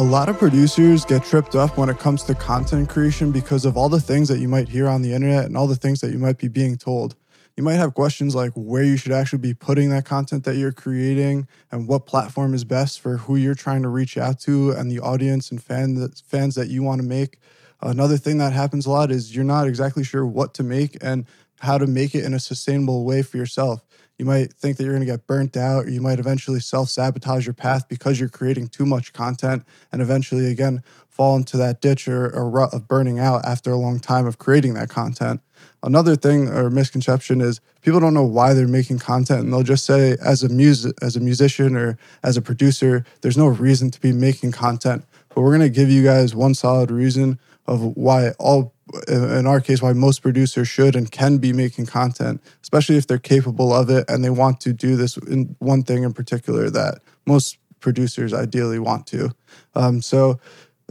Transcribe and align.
A 0.00 0.10
lot 0.10 0.30
of 0.30 0.38
producers 0.38 1.04
get 1.04 1.24
tripped 1.24 1.54
up 1.54 1.76
when 1.76 1.90
it 1.90 1.98
comes 1.98 2.22
to 2.22 2.34
content 2.34 2.88
creation 2.88 3.32
because 3.32 3.66
of 3.66 3.76
all 3.76 3.90
the 3.90 4.00
things 4.00 4.28
that 4.28 4.38
you 4.38 4.48
might 4.48 4.66
hear 4.66 4.88
on 4.88 5.02
the 5.02 5.12
internet 5.12 5.44
and 5.44 5.58
all 5.58 5.66
the 5.66 5.76
things 5.76 6.00
that 6.00 6.10
you 6.10 6.18
might 6.18 6.38
be 6.38 6.48
being 6.48 6.78
told. 6.78 7.16
You 7.54 7.62
might 7.64 7.74
have 7.74 7.92
questions 7.92 8.34
like 8.34 8.52
where 8.54 8.82
you 8.82 8.96
should 8.96 9.12
actually 9.12 9.40
be 9.40 9.52
putting 9.52 9.90
that 9.90 10.06
content 10.06 10.44
that 10.44 10.56
you're 10.56 10.72
creating 10.72 11.46
and 11.70 11.86
what 11.86 12.06
platform 12.06 12.54
is 12.54 12.64
best 12.64 12.98
for 12.98 13.18
who 13.18 13.36
you're 13.36 13.54
trying 13.54 13.82
to 13.82 13.90
reach 13.90 14.16
out 14.16 14.40
to 14.40 14.70
and 14.70 14.90
the 14.90 15.00
audience 15.00 15.50
and 15.50 15.62
fan 15.62 15.96
that, 15.96 16.18
fans 16.26 16.54
that 16.54 16.68
you 16.68 16.82
want 16.82 17.02
to 17.02 17.06
make. 17.06 17.38
Another 17.82 18.16
thing 18.16 18.38
that 18.38 18.54
happens 18.54 18.86
a 18.86 18.90
lot 18.90 19.10
is 19.10 19.36
you're 19.36 19.44
not 19.44 19.66
exactly 19.66 20.02
sure 20.02 20.24
what 20.24 20.54
to 20.54 20.62
make 20.62 20.96
and 21.02 21.26
how 21.58 21.76
to 21.76 21.86
make 21.86 22.14
it 22.14 22.24
in 22.24 22.32
a 22.32 22.40
sustainable 22.40 23.04
way 23.04 23.20
for 23.20 23.36
yourself. 23.36 23.84
You 24.20 24.26
might 24.26 24.52
think 24.52 24.76
that 24.76 24.84
you're 24.84 24.92
going 24.92 25.00
to 25.00 25.10
get 25.10 25.26
burnt 25.26 25.56
out, 25.56 25.86
or 25.86 25.90
you 25.90 26.02
might 26.02 26.18
eventually 26.18 26.60
self 26.60 26.90
sabotage 26.90 27.46
your 27.46 27.54
path 27.54 27.88
because 27.88 28.20
you're 28.20 28.28
creating 28.28 28.68
too 28.68 28.84
much 28.84 29.14
content 29.14 29.64
and 29.90 30.02
eventually, 30.02 30.50
again, 30.50 30.82
fall 31.08 31.36
into 31.36 31.56
that 31.56 31.80
ditch 31.80 32.06
or, 32.06 32.26
a 32.26 32.44
rut 32.44 32.74
of 32.74 32.86
burning 32.86 33.18
out 33.18 33.46
after 33.46 33.72
a 33.72 33.78
long 33.78 33.98
time 33.98 34.26
of 34.26 34.36
creating 34.36 34.74
that 34.74 34.90
content. 34.90 35.40
Another 35.82 36.16
thing 36.16 36.48
or 36.48 36.68
misconception 36.68 37.40
is 37.40 37.62
people 37.80 37.98
don't 37.98 38.12
know 38.12 38.26
why 38.26 38.52
they're 38.52 38.68
making 38.68 38.98
content 38.98 39.40
and 39.40 39.54
they'll 39.54 39.62
just 39.62 39.86
say 39.86 40.18
as 40.22 40.42
a 40.42 40.50
music 40.50 40.94
as 41.00 41.16
a 41.16 41.20
musician 41.20 41.74
or 41.74 41.96
as 42.22 42.36
a 42.36 42.42
producer, 42.42 43.06
there's 43.22 43.38
no 43.38 43.46
reason 43.46 43.90
to 43.90 43.98
be 44.02 44.12
making 44.12 44.52
content. 44.52 45.02
But 45.30 45.40
we're 45.40 45.56
going 45.56 45.72
to 45.72 45.74
give 45.74 45.88
you 45.88 46.04
guys 46.04 46.34
one 46.34 46.52
solid 46.52 46.90
reason 46.90 47.38
of 47.66 47.96
why 47.96 48.32
all 48.38 48.74
in 49.08 49.46
our 49.46 49.60
case 49.60 49.80
why 49.80 49.92
most 49.92 50.20
producers 50.20 50.66
should 50.66 50.96
and 50.96 51.12
can 51.12 51.38
be 51.38 51.52
making 51.52 51.86
content 51.86 52.42
especially 52.62 52.96
if 52.96 53.06
they're 53.06 53.18
capable 53.18 53.72
of 53.72 53.90
it 53.90 54.04
and 54.08 54.24
they 54.24 54.30
want 54.30 54.60
to 54.60 54.72
do 54.72 54.96
this 54.96 55.16
in 55.16 55.54
one 55.58 55.82
thing 55.82 56.02
in 56.02 56.12
particular 56.12 56.70
that 56.70 56.98
most 57.26 57.58
producers 57.80 58.32
ideally 58.32 58.78
want 58.78 59.06
to. 59.08 59.30
Um, 59.74 60.00
so 60.02 60.38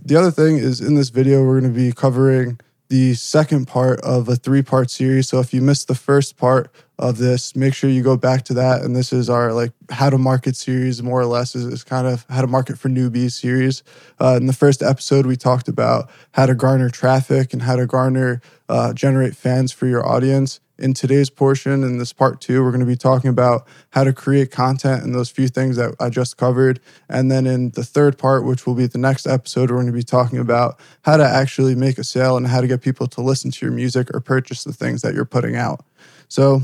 the 0.02 0.16
other 0.16 0.32
thing 0.32 0.58
is 0.58 0.82
in 0.82 0.96
this 0.96 1.10
video 1.10 1.44
we're 1.44 1.60
going 1.60 1.74
to 1.74 1.78
be 1.78 1.92
covering 1.92 2.60
the 2.90 3.14
second 3.14 3.68
part 3.68 4.02
of 4.02 4.28
a 4.28 4.36
three 4.36 4.64
part 4.64 4.90
series. 4.90 5.30
So 5.30 5.40
if 5.40 5.54
you 5.54 5.62
missed 5.62 5.88
the 5.88 5.96
first 5.96 6.38
part 6.38 6.72
of 6.98 7.18
this, 7.18 7.56
make 7.56 7.74
sure 7.74 7.90
you 7.90 8.02
go 8.02 8.18
back 8.18 8.44
to 8.46 8.54
that. 8.56 8.82
And 8.82 8.96
this 8.96 9.14
is 9.14 9.30
our 9.30 9.54
like 9.54 9.72
how 9.90 10.10
to 10.10 10.18
market 10.18 10.56
series, 10.56 11.02
more 11.02 11.22
or 11.22 11.26
less, 11.26 11.56
is, 11.56 11.66
is 11.66 11.84
kind 11.84 12.08
of 12.08 12.26
how 12.30 12.42
to 12.42 12.48
market 12.48 12.78
for 12.78 12.90
newbies 12.90 13.34
series. 13.34 13.84
Uh, 14.20 14.38
in 14.38 14.48
the 14.48 14.54
first 14.54 14.82
episode, 14.82 15.26
we 15.26 15.36
talked 15.36 15.68
about 15.68 16.10
how 16.32 16.46
to 16.46 16.56
garner 16.56 16.90
traffic 16.90 17.54
and 17.54 17.62
how 17.62 17.76
to 17.76 17.86
garner, 17.86 18.42
uh, 18.68 18.92
generate 18.94 19.36
fans 19.36 19.72
for 19.72 19.86
your 19.86 20.06
audience 20.06 20.60
in 20.80 20.94
today's 20.94 21.30
portion, 21.30 21.84
in 21.84 21.98
this 21.98 22.14
part 22.14 22.40
two, 22.40 22.64
we're 22.64 22.72
going 22.72 22.80
to 22.80 22.86
be 22.86 22.96
talking 22.96 23.30
about 23.30 23.68
how 23.92 24.04
to 24.04 24.14
create 24.14 24.50
content 24.50 25.04
and 25.04 25.14
those 25.14 25.30
few 25.30 25.50
things 25.50 25.76
that 25.76 25.94
I 26.00 26.10
just 26.10 26.38
covered. 26.38 26.80
And 27.10 27.30
then 27.30 27.46
in 27.46 27.72
the 27.72 27.84
third 27.84 28.18
part, 28.18 28.46
which 28.46 28.66
will 28.66 28.76
be 28.76 28.88
the 28.88 28.98
next 28.98 29.28
episode, 29.28 29.70
we're 29.70 29.78
going 29.78 29.88
to 29.88 29.94
be 29.94 30.04
talking 30.04 30.40
about 30.40 30.80
how 31.02 31.18
to 31.18 31.26
actually 31.26 31.76
make 31.76 31.98
a 31.98 32.04
sale 32.04 32.38
and 32.38 32.48
how 32.48 32.62
to 32.62 32.68
get 32.68 32.82
people 32.82 33.08
to 33.08 33.22
listen 33.22 33.52
to 33.52 33.66
your 33.66 33.74
music 33.74 34.10
or 34.14 34.22
purchase 34.22 34.64
the 34.64 34.74
things 34.74 35.02
that 35.02 35.14
you're 35.14 35.26
putting 35.26 35.56
out. 35.56 35.86
So, 36.30 36.62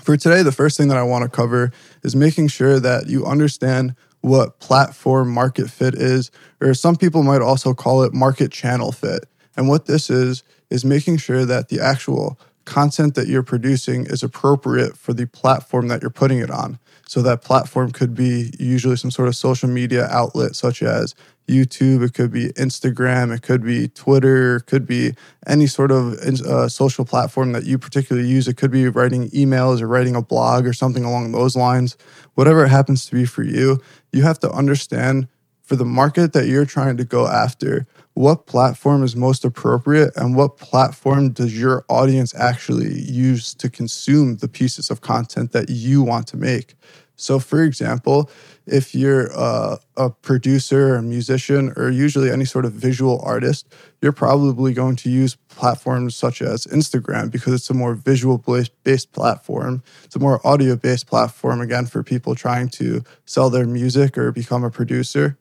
for 0.00 0.16
today, 0.16 0.42
the 0.42 0.52
first 0.52 0.76
thing 0.76 0.88
that 0.88 0.98
I 0.98 1.02
want 1.02 1.22
to 1.22 1.30
cover 1.30 1.72
is 2.02 2.14
making 2.14 2.48
sure 2.48 2.78
that 2.80 3.08
you 3.08 3.24
understand 3.24 3.94
what 4.20 4.58
platform 4.58 5.30
market 5.30 5.70
fit 5.70 5.94
is, 5.94 6.30
or 6.60 6.74
some 6.74 6.96
people 6.96 7.22
might 7.22 7.42
also 7.42 7.74
call 7.74 8.02
it 8.02 8.12
market 8.12 8.50
channel 8.52 8.92
fit. 8.92 9.24
And 9.56 9.68
what 9.68 9.86
this 9.86 10.10
is, 10.10 10.42
is 10.70 10.84
making 10.84 11.18
sure 11.18 11.44
that 11.44 11.68
the 11.68 11.80
actual 11.80 12.38
content 12.64 13.14
that 13.14 13.28
you're 13.28 13.42
producing 13.42 14.06
is 14.06 14.22
appropriate 14.22 14.96
for 14.96 15.12
the 15.12 15.26
platform 15.26 15.88
that 15.88 16.02
you're 16.02 16.10
putting 16.10 16.38
it 16.38 16.50
on. 16.50 16.78
So 17.06 17.22
that 17.22 17.42
platform 17.42 17.92
could 17.92 18.14
be 18.14 18.52
usually 18.58 18.96
some 18.96 19.10
sort 19.10 19.28
of 19.28 19.36
social 19.36 19.68
media 19.68 20.06
outlet 20.06 20.56
such 20.56 20.82
as 20.82 21.14
YouTube, 21.48 22.02
it 22.02 22.14
could 22.14 22.32
be 22.32 22.48
Instagram, 22.54 23.34
it 23.34 23.42
could 23.42 23.62
be 23.62 23.88
Twitter, 23.88 24.56
it 24.56 24.66
could 24.66 24.86
be 24.86 25.12
any 25.46 25.66
sort 25.66 25.90
of 25.90 26.14
uh, 26.14 26.68
social 26.68 27.04
platform 27.04 27.52
that 27.52 27.64
you 27.64 27.76
particularly 27.76 28.26
use. 28.26 28.48
It 28.48 28.56
could 28.56 28.70
be 28.70 28.88
writing 28.88 29.28
emails 29.30 29.82
or 29.82 29.86
writing 29.86 30.16
a 30.16 30.22
blog 30.22 30.66
or 30.66 30.72
something 30.72 31.04
along 31.04 31.32
those 31.32 31.54
lines. 31.54 31.98
Whatever 32.34 32.64
it 32.64 32.70
happens 32.70 33.04
to 33.06 33.12
be 33.14 33.26
for 33.26 33.42
you, 33.42 33.80
you 34.12 34.22
have 34.22 34.38
to 34.40 34.50
understand 34.50 35.28
for 35.64 35.76
the 35.76 35.84
market 35.84 36.32
that 36.34 36.46
you're 36.46 36.66
trying 36.66 36.96
to 36.98 37.04
go 37.04 37.26
after, 37.26 37.86
what 38.12 38.46
platform 38.46 39.02
is 39.02 39.16
most 39.16 39.44
appropriate 39.44 40.14
and 40.16 40.36
what 40.36 40.58
platform 40.58 41.30
does 41.30 41.58
your 41.58 41.84
audience 41.88 42.34
actually 42.34 43.00
use 43.00 43.54
to 43.54 43.68
consume 43.68 44.36
the 44.36 44.48
pieces 44.48 44.90
of 44.90 45.00
content 45.00 45.52
that 45.52 45.70
you 45.70 46.02
want 46.02 46.26
to 46.28 46.36
make. 46.36 46.74
So, 47.16 47.38
for 47.38 47.62
example, 47.62 48.30
if 48.66 48.94
you're 48.94 49.28
a, 49.34 49.78
a 49.96 50.10
producer, 50.10 50.96
a 50.96 51.02
musician, 51.02 51.72
or 51.76 51.90
usually 51.90 52.30
any 52.30 52.44
sort 52.44 52.64
of 52.64 52.72
visual 52.72 53.20
artist, 53.24 53.72
you're 54.02 54.12
probably 54.12 54.72
going 54.72 54.96
to 54.96 55.10
use 55.10 55.36
platforms 55.48 56.16
such 56.16 56.42
as 56.42 56.66
Instagram 56.66 57.30
because 57.30 57.52
it's 57.54 57.70
a 57.70 57.74
more 57.74 57.94
visual 57.94 58.38
based 58.82 59.12
platform. 59.12 59.82
It's 60.04 60.16
a 60.16 60.18
more 60.18 60.44
audio 60.46 60.76
based 60.76 61.06
platform, 61.06 61.60
again, 61.60 61.86
for 61.86 62.02
people 62.02 62.34
trying 62.34 62.68
to 62.70 63.04
sell 63.26 63.48
their 63.48 63.66
music 63.66 64.18
or 64.18 64.32
become 64.32 64.64
a 64.64 64.70
producer. 64.70 65.38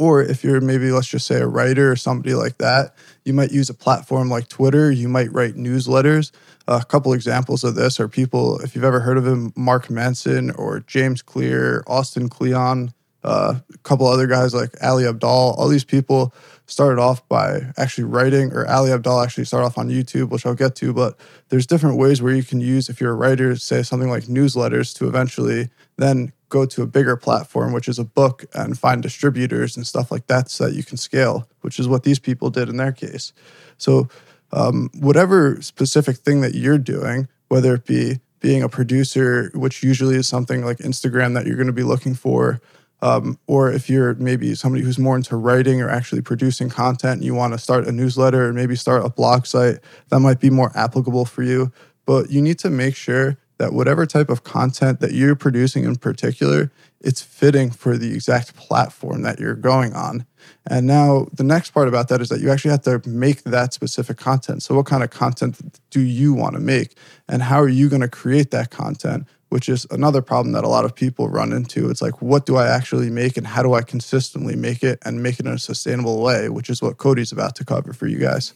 Or 0.00 0.22
if 0.22 0.42
you're 0.42 0.62
maybe, 0.62 0.90
let's 0.92 1.08
just 1.08 1.26
say, 1.26 1.42
a 1.42 1.46
writer 1.46 1.92
or 1.92 1.94
somebody 1.94 2.32
like 2.32 2.56
that, 2.56 2.94
you 3.26 3.34
might 3.34 3.52
use 3.52 3.68
a 3.68 3.74
platform 3.74 4.30
like 4.30 4.48
Twitter. 4.48 4.90
You 4.90 5.10
might 5.10 5.30
write 5.30 5.56
newsletters. 5.56 6.32
a 6.66 6.82
couple 6.82 7.12
examples 7.12 7.64
of 7.64 7.74
this 7.74 8.00
are 8.00 8.08
people, 8.08 8.60
if 8.60 8.74
you've 8.74 8.82
ever 8.82 9.00
heard 9.00 9.18
of 9.18 9.26
him, 9.26 9.52
Mark 9.56 9.90
Manson 9.90 10.52
or 10.52 10.80
James 10.80 11.20
Clear, 11.20 11.84
Austin 11.86 12.30
Kleon, 12.30 12.94
uh, 13.22 13.54
a 13.72 13.78
couple 13.78 14.06
other 14.06 14.26
guys 14.26 14.54
like 14.54 14.70
Ali 14.82 15.04
Abdaal. 15.04 15.56
All 15.58 15.68
these 15.68 15.84
people 15.84 16.34
started 16.66 17.00
off 17.00 17.26
by 17.28 17.60
actually 17.76 18.04
writing, 18.04 18.52
or 18.52 18.66
Ali 18.68 18.90
Abdaal 18.90 19.22
actually 19.22 19.44
started 19.44 19.66
off 19.66 19.78
on 19.78 19.88
YouTube, 19.88 20.30
which 20.30 20.46
I'll 20.46 20.54
get 20.54 20.76
to. 20.76 20.92
But 20.92 21.18
there's 21.48 21.66
different 21.66 21.98
ways 21.98 22.22
where 22.22 22.34
you 22.34 22.42
can 22.42 22.60
use, 22.60 22.88
if 22.88 23.00
you're 23.00 23.12
a 23.12 23.16
writer, 23.16 23.56
say 23.56 23.82
something 23.82 24.08
like 24.08 24.24
newsletters 24.24 24.96
to 24.98 25.08
eventually 25.08 25.68
then 25.96 26.32
go 26.48 26.64
to 26.66 26.82
a 26.82 26.86
bigger 26.86 27.16
platform, 27.16 27.72
which 27.72 27.88
is 27.88 27.98
a 27.98 28.04
book, 28.04 28.44
and 28.54 28.78
find 28.78 29.02
distributors 29.02 29.76
and 29.76 29.86
stuff 29.86 30.10
like 30.10 30.26
that 30.28 30.50
so 30.50 30.66
that 30.66 30.74
you 30.74 30.82
can 30.82 30.96
scale, 30.96 31.48
which 31.60 31.78
is 31.78 31.88
what 31.88 32.04
these 32.04 32.18
people 32.18 32.50
did 32.50 32.68
in 32.68 32.76
their 32.76 32.92
case. 32.92 33.32
So, 33.78 34.08
um, 34.52 34.90
whatever 34.98 35.60
specific 35.62 36.16
thing 36.16 36.40
that 36.40 36.54
you're 36.54 36.78
doing, 36.78 37.28
whether 37.48 37.74
it 37.74 37.84
be 37.84 38.18
being 38.40 38.62
a 38.62 38.68
producer, 38.68 39.50
which 39.54 39.82
usually 39.82 40.16
is 40.16 40.26
something 40.26 40.64
like 40.64 40.78
Instagram 40.78 41.34
that 41.34 41.46
you're 41.46 41.56
going 41.56 41.66
to 41.66 41.72
be 41.72 41.84
looking 41.84 42.14
for, 42.14 42.60
um, 43.02 43.38
or 43.46 43.72
if 43.72 43.88
you're 43.88 44.14
maybe 44.14 44.54
somebody 44.54 44.84
who's 44.84 44.98
more 44.98 45.16
into 45.16 45.36
writing 45.36 45.80
or 45.80 45.88
actually 45.88 46.22
producing 46.22 46.68
content, 46.68 47.14
and 47.16 47.24
you 47.24 47.34
want 47.34 47.52
to 47.52 47.58
start 47.58 47.86
a 47.86 47.92
newsletter 47.92 48.48
or 48.48 48.52
maybe 48.52 48.76
start 48.76 49.04
a 49.04 49.10
blog 49.10 49.46
site, 49.46 49.78
that 50.08 50.20
might 50.20 50.40
be 50.40 50.50
more 50.50 50.70
applicable 50.74 51.24
for 51.24 51.42
you. 51.42 51.72
But 52.06 52.30
you 52.30 52.42
need 52.42 52.58
to 52.60 52.70
make 52.70 52.96
sure 52.96 53.38
that 53.60 53.74
whatever 53.74 54.06
type 54.06 54.30
of 54.30 54.42
content 54.42 55.00
that 55.00 55.12
you're 55.12 55.36
producing 55.36 55.84
in 55.84 55.94
particular, 55.96 56.72
it's 57.02 57.20
fitting 57.20 57.70
for 57.70 57.98
the 57.98 58.12
exact 58.12 58.56
platform 58.56 59.20
that 59.20 59.38
you're 59.38 59.54
going 59.54 59.92
on. 59.92 60.24
And 60.66 60.86
now 60.86 61.26
the 61.34 61.44
next 61.44 61.72
part 61.72 61.86
about 61.86 62.08
that 62.08 62.22
is 62.22 62.30
that 62.30 62.40
you 62.40 62.50
actually 62.50 62.70
have 62.70 62.82
to 62.82 63.02
make 63.06 63.42
that 63.44 63.74
specific 63.74 64.16
content. 64.16 64.62
So, 64.62 64.74
what 64.74 64.86
kind 64.86 65.02
of 65.02 65.10
content 65.10 65.78
do 65.90 66.00
you 66.00 66.32
want 66.32 66.54
to 66.54 66.60
make? 66.60 66.96
And 67.28 67.42
how 67.42 67.60
are 67.60 67.68
you 67.68 67.90
going 67.90 68.00
to 68.00 68.08
create 68.08 68.50
that 68.50 68.70
content? 68.70 69.26
Which 69.50 69.68
is 69.68 69.86
another 69.90 70.22
problem 70.22 70.52
that 70.52 70.64
a 70.64 70.68
lot 70.68 70.84
of 70.84 70.94
people 70.94 71.28
run 71.28 71.52
into. 71.52 71.90
It's 71.90 72.00
like, 72.00 72.22
what 72.22 72.46
do 72.46 72.56
I 72.56 72.66
actually 72.68 73.10
make 73.10 73.36
and 73.36 73.46
how 73.46 73.62
do 73.62 73.74
I 73.74 73.82
consistently 73.82 74.56
make 74.56 74.82
it 74.82 74.98
and 75.04 75.22
make 75.22 75.38
it 75.38 75.46
in 75.46 75.52
a 75.52 75.58
sustainable 75.58 76.22
way, 76.22 76.48
which 76.48 76.70
is 76.70 76.80
what 76.80 76.96
Cody's 76.96 77.32
about 77.32 77.56
to 77.56 77.64
cover 77.64 77.92
for 77.92 78.06
you 78.06 78.18
guys. 78.18 78.54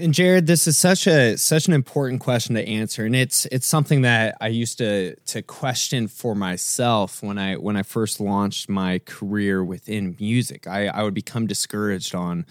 And 0.00 0.14
Jared, 0.14 0.46
this 0.46 0.68
is 0.68 0.78
such 0.78 1.08
a 1.08 1.36
such 1.36 1.66
an 1.66 1.72
important 1.72 2.20
question 2.20 2.54
to 2.54 2.64
answer, 2.64 3.04
and 3.04 3.16
it's 3.16 3.46
it's 3.46 3.66
something 3.66 4.02
that 4.02 4.36
I 4.40 4.46
used 4.46 4.78
to 4.78 5.16
to 5.16 5.42
question 5.42 6.06
for 6.06 6.36
myself 6.36 7.20
when 7.20 7.36
I 7.36 7.56
when 7.56 7.76
I 7.76 7.82
first 7.82 8.20
launched 8.20 8.68
my 8.68 9.00
career 9.00 9.64
within 9.64 10.14
music. 10.20 10.68
I, 10.68 10.86
I 10.86 11.02
would 11.02 11.14
become 11.14 11.48
discouraged 11.48 12.14
on, 12.14 12.46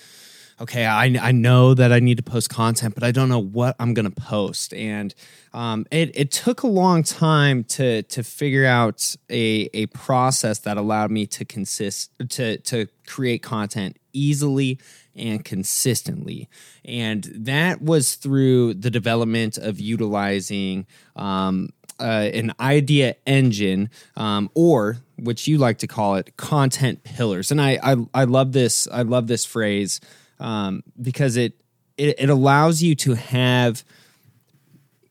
okay, 0.59 0.85
I 0.85 1.05
I 1.21 1.31
know 1.31 1.73
that 1.73 1.91
I 1.91 1.99
need 1.99 2.17
to 2.17 2.23
post 2.23 2.49
content, 2.49 2.95
but 2.95 3.03
I 3.03 3.11
don't 3.11 3.29
know 3.29 3.41
what 3.41 3.75
I'm 3.79 3.93
going 3.93 4.09
to 4.09 4.21
post, 4.21 4.73
and 4.73 5.13
um, 5.53 5.85
it 5.91 6.11
it 6.15 6.31
took 6.31 6.63
a 6.63 6.67
long 6.67 7.03
time 7.03 7.63
to 7.65 8.03
to 8.03 8.23
figure 8.23 8.65
out 8.65 9.15
a 9.29 9.69
a 9.73 9.85
process 9.87 10.59
that 10.59 10.77
allowed 10.77 11.11
me 11.11 11.25
to 11.27 11.45
consist 11.45 12.11
to 12.29 12.57
to 12.57 12.87
create 13.05 13.43
content 13.43 13.97
easily 14.13 14.79
and 15.15 15.43
consistently. 15.43 16.49
And 16.85 17.23
that 17.33 17.81
was 17.81 18.15
through 18.15 18.75
the 18.75 18.91
development 18.91 19.57
of 19.57 19.79
utilizing 19.79 20.85
um, 21.15 21.69
uh, 21.99 22.29
an 22.33 22.53
idea 22.59 23.15
engine, 23.25 23.89
um, 24.15 24.49
or 24.53 24.97
which 25.17 25.47
you 25.47 25.57
like 25.57 25.79
to 25.79 25.87
call 25.87 26.15
it, 26.15 26.37
content 26.37 27.03
pillars. 27.03 27.51
And 27.51 27.61
I 27.61 27.79
I, 27.83 27.95
I 28.13 28.23
love 28.23 28.53
this. 28.53 28.87
I 28.91 29.03
love 29.03 29.27
this 29.27 29.45
phrase 29.45 29.99
um, 30.39 30.83
because 31.01 31.37
it, 31.37 31.53
it 31.97 32.15
it 32.19 32.29
allows 32.29 32.81
you 32.81 32.95
to 32.95 33.13
have 33.13 33.83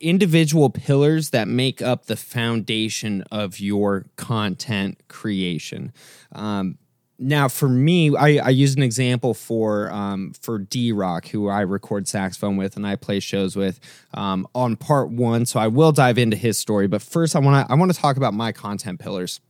individual 0.01 0.71
pillars 0.71 1.31
that 1.31 1.49
make 1.49 1.81
up 1.81 2.07
the 2.07 2.17
foundation 2.17 3.23
of 3.31 3.59
your 3.59 4.05
content 4.17 5.01
creation. 5.09 5.93
Um, 6.33 6.79
now 7.19 7.49
for 7.49 7.69
me, 7.69 8.15
I, 8.15 8.37
I 8.37 8.49
use 8.51 8.77
an 8.77 8.83
example 8.83 9.33
for 9.33 9.91
um, 9.91 10.33
for 10.41 10.59
D 10.59 10.93
Rock, 10.93 11.29
who 11.29 11.49
I 11.49 11.63
record 11.63 12.07
saxophone 12.07 12.57
with 12.57 12.77
and 12.77 12.87
I 12.87 12.97
play 12.97 13.21
shows 13.21 13.57
with 13.57 13.81
um, 14.13 14.47
on 14.55 14.77
part 14.77 15.11
one. 15.11 15.47
So 15.47 15.59
I 15.59 15.69
will 15.69 15.93
dive 15.93 16.19
into 16.19 16.37
his 16.37 16.59
story, 16.59 16.87
but 16.87 17.01
first 17.01 17.35
I 17.35 17.39
want 17.39 17.67
to 17.67 17.73
I 17.73 17.77
want 17.77 17.93
to 17.93 17.99
talk 17.99 18.17
about 18.17 18.35
my 18.35 18.53
content 18.53 19.01
pillars. 19.01 19.41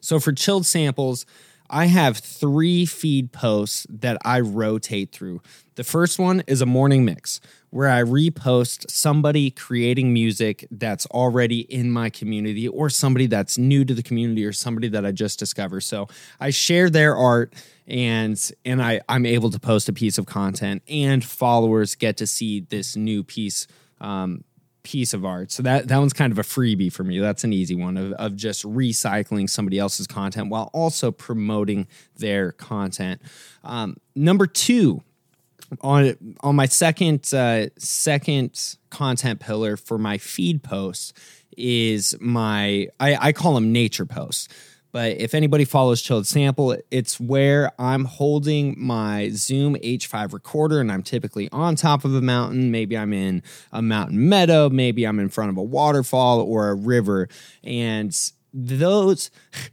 So 0.00 0.18
for 0.18 0.32
chilled 0.32 0.66
samples, 0.66 1.24
I 1.74 1.86
have 1.86 2.18
three 2.18 2.84
feed 2.84 3.32
posts 3.32 3.86
that 3.88 4.18
I 4.26 4.40
rotate 4.40 5.10
through. 5.10 5.40
The 5.76 5.84
first 5.84 6.18
one 6.18 6.42
is 6.46 6.60
a 6.60 6.66
morning 6.66 7.02
mix 7.02 7.40
where 7.70 7.88
I 7.88 8.02
repost 8.02 8.90
somebody 8.90 9.50
creating 9.50 10.12
music 10.12 10.68
that's 10.70 11.06
already 11.06 11.60
in 11.60 11.90
my 11.90 12.10
community 12.10 12.68
or 12.68 12.90
somebody 12.90 13.26
that's 13.26 13.56
new 13.56 13.86
to 13.86 13.94
the 13.94 14.02
community 14.02 14.44
or 14.44 14.52
somebody 14.52 14.88
that 14.88 15.06
I 15.06 15.12
just 15.12 15.38
discovered. 15.38 15.80
So 15.80 16.08
I 16.38 16.50
share 16.50 16.90
their 16.90 17.16
art 17.16 17.54
and 17.86 18.38
and 18.66 18.82
I, 18.82 19.00
I'm 19.08 19.24
able 19.24 19.50
to 19.50 19.58
post 19.58 19.88
a 19.88 19.94
piece 19.94 20.18
of 20.18 20.26
content 20.26 20.82
and 20.86 21.24
followers 21.24 21.94
get 21.94 22.18
to 22.18 22.26
see 22.26 22.60
this 22.60 22.96
new 22.96 23.24
piece 23.24 23.66
um, 23.98 24.44
piece 24.82 25.14
of 25.14 25.24
art. 25.24 25.52
So 25.52 25.62
that 25.62 25.88
that 25.88 25.98
one's 25.98 26.12
kind 26.12 26.32
of 26.32 26.38
a 26.38 26.42
freebie 26.42 26.92
for 26.92 27.04
me. 27.04 27.18
That's 27.18 27.44
an 27.44 27.52
easy 27.52 27.74
one 27.74 27.96
of, 27.96 28.12
of 28.12 28.36
just 28.36 28.64
recycling 28.64 29.48
somebody 29.48 29.78
else's 29.78 30.06
content 30.06 30.48
while 30.48 30.70
also 30.72 31.10
promoting 31.10 31.86
their 32.16 32.52
content. 32.52 33.20
Um, 33.64 33.96
number 34.14 34.46
two, 34.46 35.02
on 35.80 36.16
on 36.40 36.56
my 36.56 36.66
second 36.66 37.32
uh, 37.32 37.66
second 37.78 38.76
content 38.90 39.40
pillar 39.40 39.76
for 39.76 39.98
my 39.98 40.18
feed 40.18 40.62
posts 40.62 41.12
is 41.56 42.14
my 42.20 42.88
I, 43.00 43.28
I 43.28 43.32
call 43.32 43.54
them 43.54 43.72
nature 43.72 44.06
posts. 44.06 44.48
But 44.92 45.16
if 45.18 45.34
anybody 45.34 45.64
follows 45.64 46.02
Chilled 46.02 46.26
Sample, 46.26 46.76
it's 46.90 47.18
where 47.18 47.72
I'm 47.80 48.04
holding 48.04 48.74
my 48.78 49.30
Zoom 49.32 49.74
H5 49.76 50.34
recorder 50.34 50.80
and 50.80 50.92
I'm 50.92 51.02
typically 51.02 51.48
on 51.50 51.76
top 51.76 52.04
of 52.04 52.14
a 52.14 52.20
mountain. 52.20 52.70
Maybe 52.70 52.96
I'm 52.96 53.14
in 53.14 53.42
a 53.72 53.80
mountain 53.80 54.28
meadow, 54.28 54.68
maybe 54.68 55.06
I'm 55.06 55.18
in 55.18 55.30
front 55.30 55.50
of 55.50 55.56
a 55.56 55.62
waterfall 55.62 56.40
or 56.40 56.68
a 56.68 56.74
river. 56.74 57.28
And 57.64 58.14
those 58.54 59.30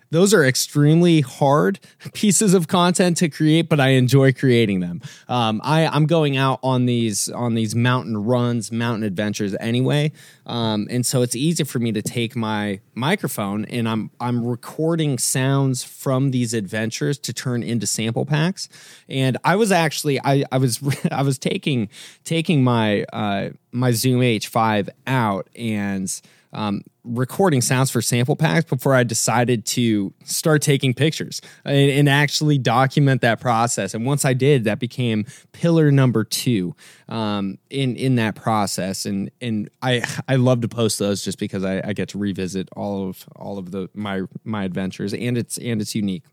those 0.09 0.33
are 0.33 0.43
extremely 0.43 1.21
hard 1.21 1.79
pieces 2.13 2.53
of 2.53 2.67
content 2.67 3.17
to 3.17 3.29
create 3.29 3.67
but 3.67 3.79
i 3.79 3.89
enjoy 3.89 4.31
creating 4.31 4.79
them. 4.79 5.01
Um, 5.27 5.59
I, 5.63 5.85
i'm 5.87 6.05
going 6.05 6.37
out 6.37 6.59
on 6.63 6.85
these 6.85 7.29
on 7.29 7.55
these 7.55 7.75
mountain 7.75 8.17
runs 8.17 8.71
mountain 8.71 9.03
adventures 9.03 9.55
anyway. 9.59 10.11
Um, 10.45 10.87
and 10.89 11.05
so 11.05 11.21
it's 11.21 11.35
easy 11.35 11.63
for 11.63 11.79
me 11.79 11.91
to 11.91 12.01
take 12.01 12.35
my 12.35 12.79
microphone 12.95 13.65
and 13.65 13.87
i'm 13.87 14.11
i'm 14.19 14.45
recording 14.45 15.17
sounds 15.17 15.83
from 15.83 16.31
these 16.31 16.53
adventures 16.53 17.17
to 17.19 17.33
turn 17.33 17.63
into 17.63 17.85
sample 17.85 18.25
packs. 18.25 18.69
And 19.09 19.37
i 19.43 19.55
was 19.55 19.71
actually 19.71 20.19
i, 20.23 20.45
I 20.51 20.57
was 20.57 20.79
i 21.11 21.21
was 21.21 21.37
taking 21.37 21.89
taking 22.23 22.63
my 22.63 23.03
uh, 23.11 23.49
my 23.71 23.91
zoom 23.91 24.21
h5 24.21 24.89
out 25.05 25.49
and 25.55 26.21
um, 26.51 26.81
recording 27.03 27.61
sounds 27.61 27.91
for 27.91 28.01
sample 28.01 28.35
packs 28.35 28.65
before 28.65 28.95
I 28.95 29.03
decided 29.03 29.65
to 29.67 30.13
start 30.23 30.61
taking 30.61 30.93
pictures 30.93 31.41
and, 31.63 31.91
and, 31.91 32.09
actually 32.09 32.57
document 32.57 33.21
that 33.21 33.39
process. 33.39 33.93
And 33.93 34.05
once 34.05 34.25
I 34.25 34.33
did, 34.33 34.63
that 34.63 34.79
became 34.79 35.25
pillar 35.51 35.91
number 35.91 36.23
two 36.23 36.75
um, 37.07 37.59
in 37.69 37.95
in 37.95 38.15
that 38.15 38.35
process. 38.35 39.05
And 39.05 39.29
and 39.41 39.69
I 39.81 40.03
I 40.27 40.35
love 40.35 40.61
to 40.61 40.67
post 40.67 40.97
those 40.97 41.23
just 41.23 41.37
because 41.37 41.63
I, 41.63 41.81
I 41.85 41.93
get 41.93 42.09
to 42.09 42.17
revisit 42.17 42.69
all 42.75 43.07
of 43.07 43.25
all 43.35 43.57
of 43.59 43.71
the 43.71 43.89
my 43.93 44.23
my 44.43 44.63
adventures 44.63 45.13
and 45.13 45.37
it's 45.37 45.57
and 45.57 45.81
it's 45.81 45.93
unique. 45.93 46.23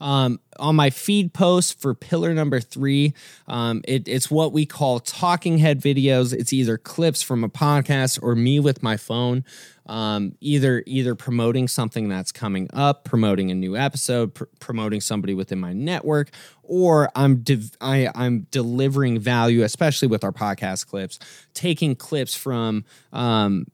Um, 0.00 0.40
on 0.58 0.76
my 0.76 0.90
feed 0.90 1.32
post 1.32 1.80
for 1.80 1.94
pillar 1.94 2.34
number 2.34 2.60
three, 2.60 3.14
um, 3.48 3.82
it, 3.86 4.06
it's 4.06 4.30
what 4.30 4.52
we 4.52 4.66
call 4.66 5.00
talking 5.00 5.58
head 5.58 5.80
videos. 5.80 6.32
It's 6.32 6.52
either 6.52 6.78
clips 6.78 7.22
from 7.22 7.44
a 7.44 7.48
podcast 7.48 8.22
or 8.22 8.34
me 8.34 8.60
with 8.60 8.82
my 8.82 8.96
phone, 8.96 9.44
um, 9.86 10.34
either 10.40 10.82
either 10.86 11.14
promoting 11.14 11.68
something 11.68 12.08
that's 12.08 12.32
coming 12.32 12.68
up, 12.72 13.04
promoting 13.04 13.50
a 13.50 13.54
new 13.54 13.76
episode, 13.76 14.34
pr- 14.34 14.44
promoting 14.60 15.00
somebody 15.00 15.34
within 15.34 15.58
my 15.58 15.72
network, 15.72 16.30
or 16.62 17.10
I'm 17.14 17.38
de- 17.38 17.70
I, 17.80 18.08
I'm 18.14 18.46
delivering 18.50 19.18
value, 19.18 19.62
especially 19.62 20.08
with 20.08 20.24
our 20.24 20.32
podcast 20.32 20.86
clips, 20.86 21.18
taking 21.54 21.96
clips 21.96 22.34
from 22.34 22.84
um, 23.12 23.66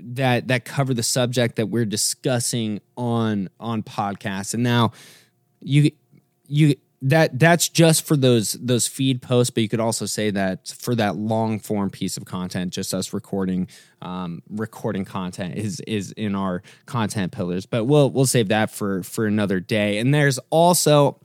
that 0.00 0.48
that 0.48 0.64
cover 0.64 0.94
the 0.94 1.02
subject 1.02 1.56
that 1.56 1.66
we're 1.66 1.84
discussing 1.84 2.80
on 2.96 3.48
on 3.60 3.82
podcasts 3.82 4.54
and 4.54 4.62
now 4.62 4.90
you 5.60 5.90
you 6.46 6.74
that 7.00 7.38
that's 7.38 7.68
just 7.68 8.04
for 8.04 8.16
those 8.16 8.52
those 8.52 8.86
feed 8.86 9.22
posts 9.22 9.50
but 9.50 9.62
you 9.62 9.68
could 9.68 9.80
also 9.80 10.06
say 10.06 10.30
that 10.30 10.68
for 10.68 10.94
that 10.94 11.16
long 11.16 11.60
form 11.60 11.90
piece 11.90 12.16
of 12.16 12.24
content 12.24 12.72
just 12.72 12.92
us 12.92 13.12
recording 13.12 13.68
um, 14.02 14.42
recording 14.48 15.04
content 15.04 15.56
is 15.56 15.80
is 15.80 16.12
in 16.12 16.34
our 16.34 16.62
content 16.86 17.32
pillars. 17.32 17.66
But 17.66 17.84
we'll 17.84 18.10
we'll 18.10 18.26
save 18.26 18.48
that 18.48 18.70
for 18.70 19.02
for 19.02 19.26
another 19.26 19.60
day. 19.60 19.98
And 19.98 20.14
there's 20.14 20.38
also 20.50 21.20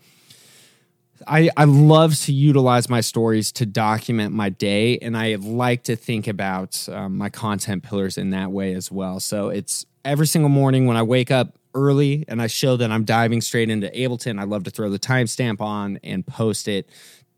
I, 1.28 1.50
I 1.56 1.66
love 1.66 2.16
to 2.22 2.34
utilize 2.34 2.90
my 2.90 3.02
stories 3.02 3.52
to 3.54 3.66
document 3.66 4.34
my 4.34 4.50
day, 4.50 4.98
and 5.00 5.18
I 5.18 5.36
like 5.36 5.84
to 5.84 5.96
think 5.96 6.28
about 6.28 6.88
um, 6.90 7.18
my 7.18 7.30
content 7.30 7.84
pillars 7.84 8.18
in 8.18 8.31
that 8.31 8.52
way 8.52 8.74
as 8.74 8.92
well. 8.92 9.20
So 9.20 9.50
it's 9.50 9.86
every 10.06 10.28
single 10.28 10.50
morning 10.50 10.86
when 10.88 10.98
I 10.98 11.04
wake 11.04 11.31
up 11.31 11.58
early 11.75 12.25
and 12.28 12.42
I 12.42 12.48
show 12.48 12.78
that 12.78 12.92
I'm 12.92 13.04
diving 13.04 13.42
straight 13.42 13.70
into 13.70 13.88
Ableton. 13.88 14.40
I 14.40 14.44
love 14.44 14.64
to 14.66 14.72
throw 14.72 14.90
the 14.90 15.00
timestamp 15.00 15.62
on 15.62 16.00
and 16.04 16.25
post 16.25 16.68
it 16.68 16.88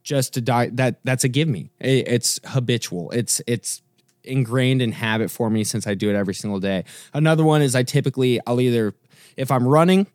just 0.04 0.34
to 0.34 0.42
die. 0.42 0.70
That 0.74 1.00
that's 1.04 1.24
a 1.24 1.30
give 1.30 1.48
me. 1.48 1.72
It, 1.80 2.08
it's 2.08 2.40
habitual. 2.46 3.12
It's 3.12 3.42
it's 3.48 3.82
ingrained 4.24 4.82
in 4.82 4.92
habit 4.92 5.30
for 5.30 5.50
me 5.50 5.64
since 5.64 5.88
I 5.88 5.94
do 5.94 6.10
it 6.10 6.16
every 6.16 6.34
single 6.34 6.60
day. 6.60 6.84
Another 7.14 7.44
one 7.44 7.62
is 7.62 7.76
I 7.76 7.84
typically 7.84 8.40
I'll 8.46 8.62
either 8.62 8.94
if 9.38 9.52
I'm 9.52 9.68
running 9.68 10.08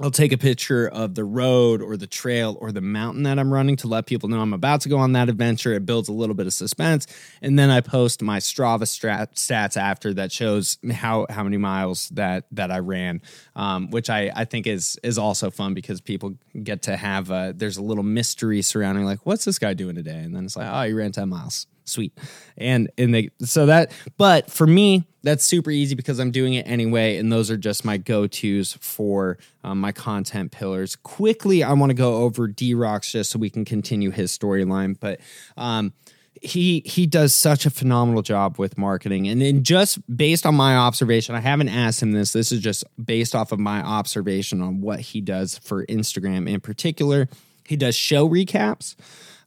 I'll 0.00 0.12
take 0.12 0.32
a 0.32 0.38
picture 0.38 0.86
of 0.86 1.16
the 1.16 1.24
road 1.24 1.82
or 1.82 1.96
the 1.96 2.06
trail 2.06 2.56
or 2.60 2.70
the 2.70 2.80
mountain 2.80 3.24
that 3.24 3.36
I'm 3.36 3.52
running 3.52 3.74
to 3.76 3.88
let 3.88 4.06
people 4.06 4.28
know 4.28 4.40
I'm 4.40 4.52
about 4.52 4.82
to 4.82 4.88
go 4.88 4.96
on 4.98 5.12
that 5.12 5.28
adventure. 5.28 5.72
It 5.72 5.86
builds 5.86 6.08
a 6.08 6.12
little 6.12 6.36
bit 6.36 6.46
of 6.46 6.52
suspense. 6.52 7.06
And 7.42 7.58
then 7.58 7.68
I 7.68 7.80
post 7.80 8.22
my 8.22 8.38
Strava 8.38 8.82
strat- 8.82 9.34
stats 9.34 9.76
after 9.76 10.14
that 10.14 10.30
shows 10.30 10.78
how, 10.92 11.26
how 11.30 11.42
many 11.42 11.56
miles 11.56 12.10
that, 12.10 12.46
that 12.52 12.70
I 12.70 12.78
ran, 12.78 13.22
um, 13.56 13.90
which 13.90 14.08
I, 14.08 14.30
I 14.34 14.44
think 14.44 14.68
is, 14.68 14.98
is 15.02 15.18
also 15.18 15.50
fun 15.50 15.74
because 15.74 16.00
people 16.00 16.34
get 16.62 16.82
to 16.82 16.96
have, 16.96 17.30
a, 17.30 17.52
there's 17.56 17.76
a 17.76 17.82
little 17.82 18.04
mystery 18.04 18.62
surrounding 18.62 19.04
like, 19.04 19.26
what's 19.26 19.44
this 19.44 19.58
guy 19.58 19.74
doing 19.74 19.96
today? 19.96 20.18
And 20.18 20.34
then 20.34 20.44
it's 20.44 20.56
like, 20.56 20.68
oh, 20.70 20.82
he 20.86 20.92
ran 20.92 21.10
10 21.10 21.28
miles 21.28 21.66
sweet. 21.88 22.16
And 22.56 22.90
and 22.98 23.14
they 23.14 23.30
so 23.40 23.66
that 23.66 23.92
but 24.16 24.50
for 24.50 24.66
me 24.66 25.04
that's 25.22 25.44
super 25.44 25.70
easy 25.70 25.94
because 25.94 26.18
I'm 26.18 26.30
doing 26.30 26.54
it 26.54 26.66
anyway, 26.66 27.16
and 27.16 27.30
those 27.30 27.50
are 27.50 27.56
just 27.56 27.84
my 27.84 27.96
go 27.96 28.26
tos 28.26 28.74
for 28.80 29.38
um, 29.64 29.80
my 29.80 29.92
content 29.92 30.52
pillars. 30.52 30.96
Quickly, 30.96 31.62
I 31.62 31.72
want 31.72 31.90
to 31.90 31.94
go 31.94 32.22
over 32.22 32.46
D 32.46 32.74
Rocks 32.74 33.12
just 33.12 33.30
so 33.30 33.38
we 33.38 33.50
can 33.50 33.64
continue 33.64 34.10
his 34.10 34.36
storyline, 34.36 34.96
but. 34.98 35.20
Um, 35.56 35.92
he 36.40 36.82
he 36.86 37.04
does 37.04 37.34
such 37.34 37.66
a 37.66 37.70
phenomenal 37.70 38.22
job 38.22 38.60
with 38.60 38.78
marketing 38.78 39.26
and 39.26 39.42
then 39.42 39.64
just 39.64 39.98
based 40.16 40.46
on 40.46 40.54
my 40.54 40.76
observation 40.76 41.34
i 41.34 41.40
haven't 41.40 41.68
asked 41.68 42.00
him 42.00 42.12
this 42.12 42.32
this 42.32 42.52
is 42.52 42.60
just 42.60 42.84
based 43.04 43.34
off 43.34 43.50
of 43.50 43.58
my 43.58 43.80
observation 43.82 44.62
on 44.62 44.80
what 44.80 45.00
he 45.00 45.20
does 45.20 45.58
for 45.58 45.84
instagram 45.86 46.48
in 46.48 46.60
particular 46.60 47.28
he 47.66 47.74
does 47.74 47.96
show 47.96 48.28
recaps 48.28 48.94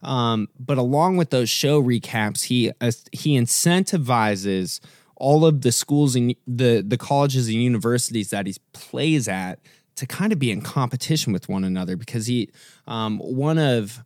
um, 0.02 0.48
but 0.58 0.78
along 0.78 1.16
with 1.16 1.30
those 1.30 1.48
show 1.48 1.82
recaps, 1.82 2.44
he 2.44 2.70
uh, 2.80 2.92
he 3.12 3.38
incentivizes 3.38 4.80
all 5.16 5.44
of 5.44 5.60
the 5.60 5.72
schools 5.72 6.16
and 6.16 6.34
the 6.46 6.82
the 6.86 6.98
colleges 6.98 7.46
and 7.48 7.56
universities 7.56 8.30
that 8.30 8.46
he 8.46 8.56
plays 8.72 9.28
at 9.28 9.60
to 9.94 10.06
kind 10.06 10.32
of 10.32 10.38
be 10.38 10.50
in 10.50 10.60
competition 10.60 11.32
with 11.32 11.48
one 11.48 11.64
another 11.64 11.96
because 11.96 12.26
he 12.26 12.50
um, 12.86 13.18
one 13.18 13.58
of 13.58 14.02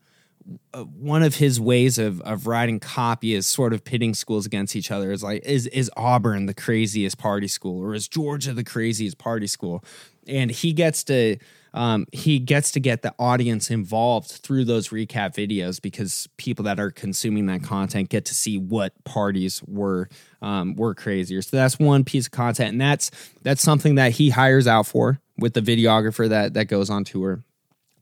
one 0.75 1.23
of 1.23 1.37
his 1.37 1.61
ways 1.61 1.99
of 1.99 2.21
of 2.21 2.47
writing 2.47 2.79
copy 2.79 3.35
is 3.35 3.47
sort 3.47 3.73
of 3.73 3.85
pitting 3.85 4.15
schools 4.15 4.47
against 4.47 4.77
each 4.77 4.91
other. 4.91 5.11
Is 5.11 5.23
like 5.23 5.45
is 5.45 5.67
is 5.69 5.91
Auburn 5.97 6.47
the 6.47 6.55
craziest 6.55 7.19
party 7.19 7.49
school 7.49 7.83
or 7.83 7.95
is 7.95 8.07
Georgia 8.09 8.53
the 8.53 8.65
craziest 8.65 9.19
party 9.19 9.47
school? 9.47 9.85
And 10.29 10.51
he 10.51 10.73
gets 10.73 11.05
to 11.05 11.37
um, 11.75 12.07
he 12.11 12.39
gets 12.39 12.71
to 12.73 12.81
get 12.81 13.03
the 13.03 13.15
audience 13.19 13.71
involved 13.71 14.31
through 14.31 14.65
those 14.65 14.89
recap 14.89 15.35
videos 15.35 15.81
because 15.81 16.29
people 16.37 16.65
that 16.65 16.81
are 16.81 16.91
consuming 16.91 17.47
that 17.47 17.63
content 17.63 18.09
get 18.09 18.25
to 18.27 18.35
see 18.35 18.57
what 18.57 18.93
parties 19.05 19.63
were 19.67 20.09
um, 20.41 20.75
were 20.77 20.95
crazier. 20.95 21.43
So 21.43 21.57
that's 21.57 21.79
one 21.79 22.05
piece 22.05 22.27
of 22.27 22.33
content, 22.33 22.71
and 22.73 22.81
that's 22.81 23.11
that's 23.43 23.63
something 23.63 23.97
that 23.97 24.13
he 24.13 24.31
hires 24.31 24.67
out 24.67 24.87
for 24.87 25.21
with 25.39 25.55
the 25.55 25.61
videographer 25.61 26.29
that 26.29 26.55
that 26.55 26.67
goes 26.67 26.89
on 26.89 27.05
tour. 27.05 27.45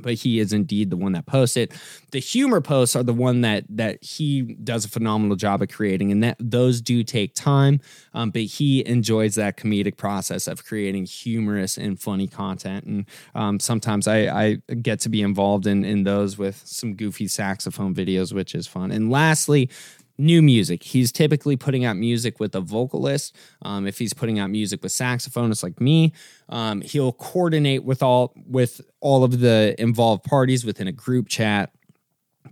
But 0.00 0.14
he 0.14 0.38
is 0.38 0.52
indeed 0.52 0.90
the 0.90 0.96
one 0.96 1.12
that 1.12 1.26
posts 1.26 1.56
it. 1.56 1.72
The 2.10 2.18
humor 2.18 2.60
posts 2.60 2.96
are 2.96 3.02
the 3.02 3.14
one 3.14 3.40
that 3.42 3.64
that 3.70 4.02
he 4.02 4.42
does 4.42 4.84
a 4.84 4.88
phenomenal 4.88 5.36
job 5.36 5.62
of 5.62 5.68
creating, 5.68 6.12
and 6.12 6.22
that 6.22 6.36
those 6.38 6.80
do 6.80 7.02
take 7.02 7.34
time. 7.34 7.80
Um, 8.12 8.30
but 8.30 8.42
he 8.42 8.86
enjoys 8.86 9.34
that 9.36 9.56
comedic 9.56 9.96
process 9.96 10.46
of 10.46 10.64
creating 10.64 11.06
humorous 11.06 11.76
and 11.76 11.98
funny 12.00 12.26
content, 12.26 12.84
and 12.84 13.06
um, 13.34 13.60
sometimes 13.60 14.08
I, 14.08 14.18
I 14.28 14.74
get 14.82 15.00
to 15.00 15.08
be 15.08 15.22
involved 15.22 15.66
in 15.66 15.84
in 15.84 16.04
those 16.04 16.38
with 16.38 16.62
some 16.64 16.94
goofy 16.94 17.28
saxophone 17.28 17.94
videos, 17.94 18.32
which 18.32 18.54
is 18.54 18.66
fun. 18.66 18.90
And 18.90 19.10
lastly, 19.10 19.70
new 20.18 20.42
music. 20.42 20.82
He's 20.82 21.10
typically 21.10 21.56
putting 21.56 21.84
out 21.84 21.96
music 21.96 22.38
with 22.40 22.54
a 22.54 22.60
vocalist. 22.60 23.36
Um, 23.62 23.86
if 23.86 23.98
he's 23.98 24.12
putting 24.12 24.38
out 24.38 24.50
music 24.50 24.82
with 24.82 24.92
saxophonists 24.92 25.62
like 25.62 25.80
me, 25.80 26.12
um, 26.48 26.80
he'll 26.80 27.12
coordinate 27.12 27.84
with 27.84 28.02
all 28.02 28.32
with 28.46 28.80
all 29.00 29.24
of 29.24 29.40
the 29.40 29.74
involved 29.78 30.24
parties 30.24 30.64
within 30.64 30.86
a 30.86 30.92
group 30.92 31.28
chat 31.28 31.70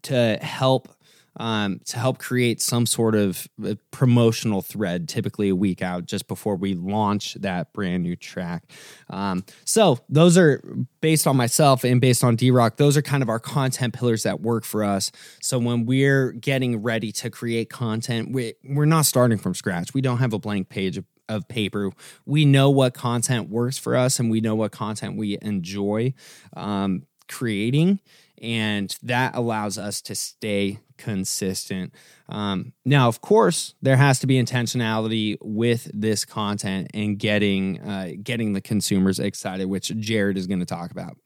to 0.03 0.39
help 0.41 0.89
um, 1.37 1.81
to 1.87 1.99
help 1.99 2.19
create 2.19 2.61
some 2.61 2.87
sort 2.87 3.15
of 3.15 3.49
uh, 3.65 3.75
promotional 3.91 4.61
thread, 4.61 5.09
typically 5.09 5.49
a 5.49 5.57
week 5.57 5.83
out, 5.83 6.07
just 6.07 6.29
before 6.29 6.57
we 6.57 6.75
launch 6.75 7.35
that 7.35 7.73
brand 7.73 8.03
new 8.03 8.17
track. 8.17 8.65
Um, 9.11 9.45
so, 9.65 9.99
those 10.09 10.37
are 10.37 10.63
based 11.01 11.27
on 11.27 11.37
myself 11.37 11.85
and 11.85 12.01
based 12.01 12.23
on 12.23 12.37
D 12.37 12.51
Rock, 12.51 12.77
those 12.77 12.97
are 12.97 13.03
kind 13.03 13.23
of 13.23 13.29
our 13.29 13.41
content 13.41 13.95
pillars 13.95 14.25
that 14.25 14.41
work 14.41 14.65
for 14.65 14.85
us. 14.85 15.11
So, 15.41 15.59
when 15.59 15.87
we're 15.87 16.33
getting 16.33 16.83
ready 16.83 17.13
to 17.13 17.31
create 17.31 17.71
content, 17.71 18.33
we, 18.33 18.55
we're 18.65 18.85
not 18.85 19.07
starting 19.07 19.39
from 19.39 19.55
scratch. 19.55 19.95
We 19.95 20.01
don't 20.01 20.19
have 20.19 20.33
a 20.33 20.39
blank 20.39 20.69
page 20.69 20.99
of, 20.99 21.05
of 21.29 21.49
paper. 21.49 21.93
We 22.27 22.45
know 22.45 22.71
what 22.71 22.95
content 22.95 23.49
works 23.49 23.79
for 23.79 23.97
us 23.97 24.19
and 24.19 24.31
we 24.31 24.41
know 24.41 24.55
what 24.55 24.73
content 24.73 25.17
we 25.17 25.39
enjoy 25.41 26.15
um, 26.55 27.07
creating 27.29 28.01
and 28.43 28.97
that 29.03 29.35
allows 29.37 29.79
us 29.79 30.03
to 30.03 30.15
stay 30.15 30.81
consistent. 30.99 31.95
Um, 32.29 32.73
now, 32.85 33.09
of 33.09 33.21
course, 33.21 33.75
there 33.81 33.97
has 33.97 34.19
to 34.21 34.27
be 34.27 34.43
intentionality 34.43 35.37
with 35.41 35.91
this 35.95 36.25
content 36.25 36.91
and 36.93 37.19
getting 37.19 37.81
uh, 37.81 38.13
getting 38.23 38.53
the 38.53 38.61
consumers 38.61 39.19
excited, 39.19 39.67
which 39.67 39.97
Jared 39.99 40.37
is 40.37 40.47
going 40.47 40.61
to 40.61 40.67
talk 40.67 40.91
about. 40.91 41.17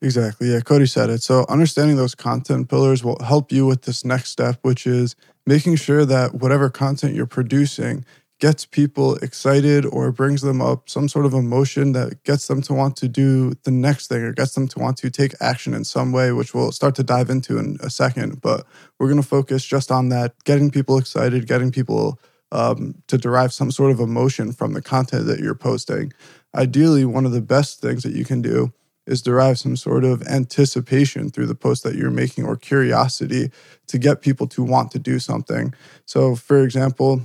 Exactly. 0.00 0.52
Yeah, 0.52 0.60
Cody 0.60 0.86
said 0.86 1.10
it. 1.10 1.22
So, 1.22 1.44
understanding 1.48 1.96
those 1.96 2.14
content 2.14 2.68
pillars 2.68 3.02
will 3.02 3.18
help 3.22 3.50
you 3.50 3.66
with 3.66 3.82
this 3.82 4.04
next 4.04 4.30
step, 4.30 4.58
which 4.62 4.86
is 4.86 5.16
making 5.46 5.76
sure 5.76 6.04
that 6.04 6.34
whatever 6.34 6.70
content 6.70 7.14
you're 7.14 7.26
producing 7.26 8.04
gets 8.44 8.66
people 8.66 9.14
excited 9.28 9.86
or 9.86 10.12
brings 10.12 10.42
them 10.42 10.60
up 10.60 10.86
some 10.86 11.08
sort 11.08 11.24
of 11.24 11.32
emotion 11.32 11.92
that 11.92 12.22
gets 12.24 12.46
them 12.46 12.60
to 12.60 12.74
want 12.74 12.94
to 12.94 13.08
do 13.08 13.54
the 13.62 13.70
next 13.70 14.08
thing 14.08 14.20
or 14.20 14.34
gets 14.34 14.52
them 14.52 14.68
to 14.68 14.78
want 14.78 14.98
to 14.98 15.08
take 15.08 15.32
action 15.40 15.72
in 15.72 15.82
some 15.82 16.12
way, 16.12 16.30
which 16.30 16.52
we'll 16.52 16.70
start 16.70 16.94
to 16.94 17.02
dive 17.02 17.30
into 17.30 17.56
in 17.56 17.78
a 17.80 17.88
second. 17.88 18.42
But 18.42 18.66
we're 18.98 19.08
going 19.08 19.22
to 19.22 19.26
focus 19.26 19.64
just 19.64 19.90
on 19.90 20.10
that 20.10 20.34
getting 20.44 20.70
people 20.70 20.98
excited, 20.98 21.46
getting 21.46 21.72
people 21.72 22.20
um, 22.52 22.96
to 23.06 23.16
derive 23.16 23.50
some 23.50 23.70
sort 23.70 23.90
of 23.90 23.98
emotion 23.98 24.52
from 24.52 24.74
the 24.74 24.82
content 24.82 25.24
that 25.24 25.40
you're 25.40 25.54
posting. 25.54 26.12
Ideally, 26.54 27.06
one 27.06 27.24
of 27.24 27.32
the 27.32 27.40
best 27.40 27.80
things 27.80 28.02
that 28.02 28.12
you 28.12 28.26
can 28.26 28.42
do 28.42 28.74
is 29.06 29.22
derive 29.22 29.58
some 29.58 29.76
sort 29.76 30.04
of 30.04 30.22
anticipation 30.26 31.30
through 31.30 31.46
the 31.46 31.54
post 31.54 31.82
that 31.82 31.94
you're 31.94 32.10
making 32.10 32.44
or 32.44 32.56
curiosity 32.56 33.50
to 33.86 33.96
get 33.96 34.20
people 34.20 34.46
to 34.48 34.62
want 34.62 34.90
to 34.90 34.98
do 34.98 35.18
something. 35.18 35.72
So, 36.04 36.34
for 36.36 36.62
example, 36.62 37.22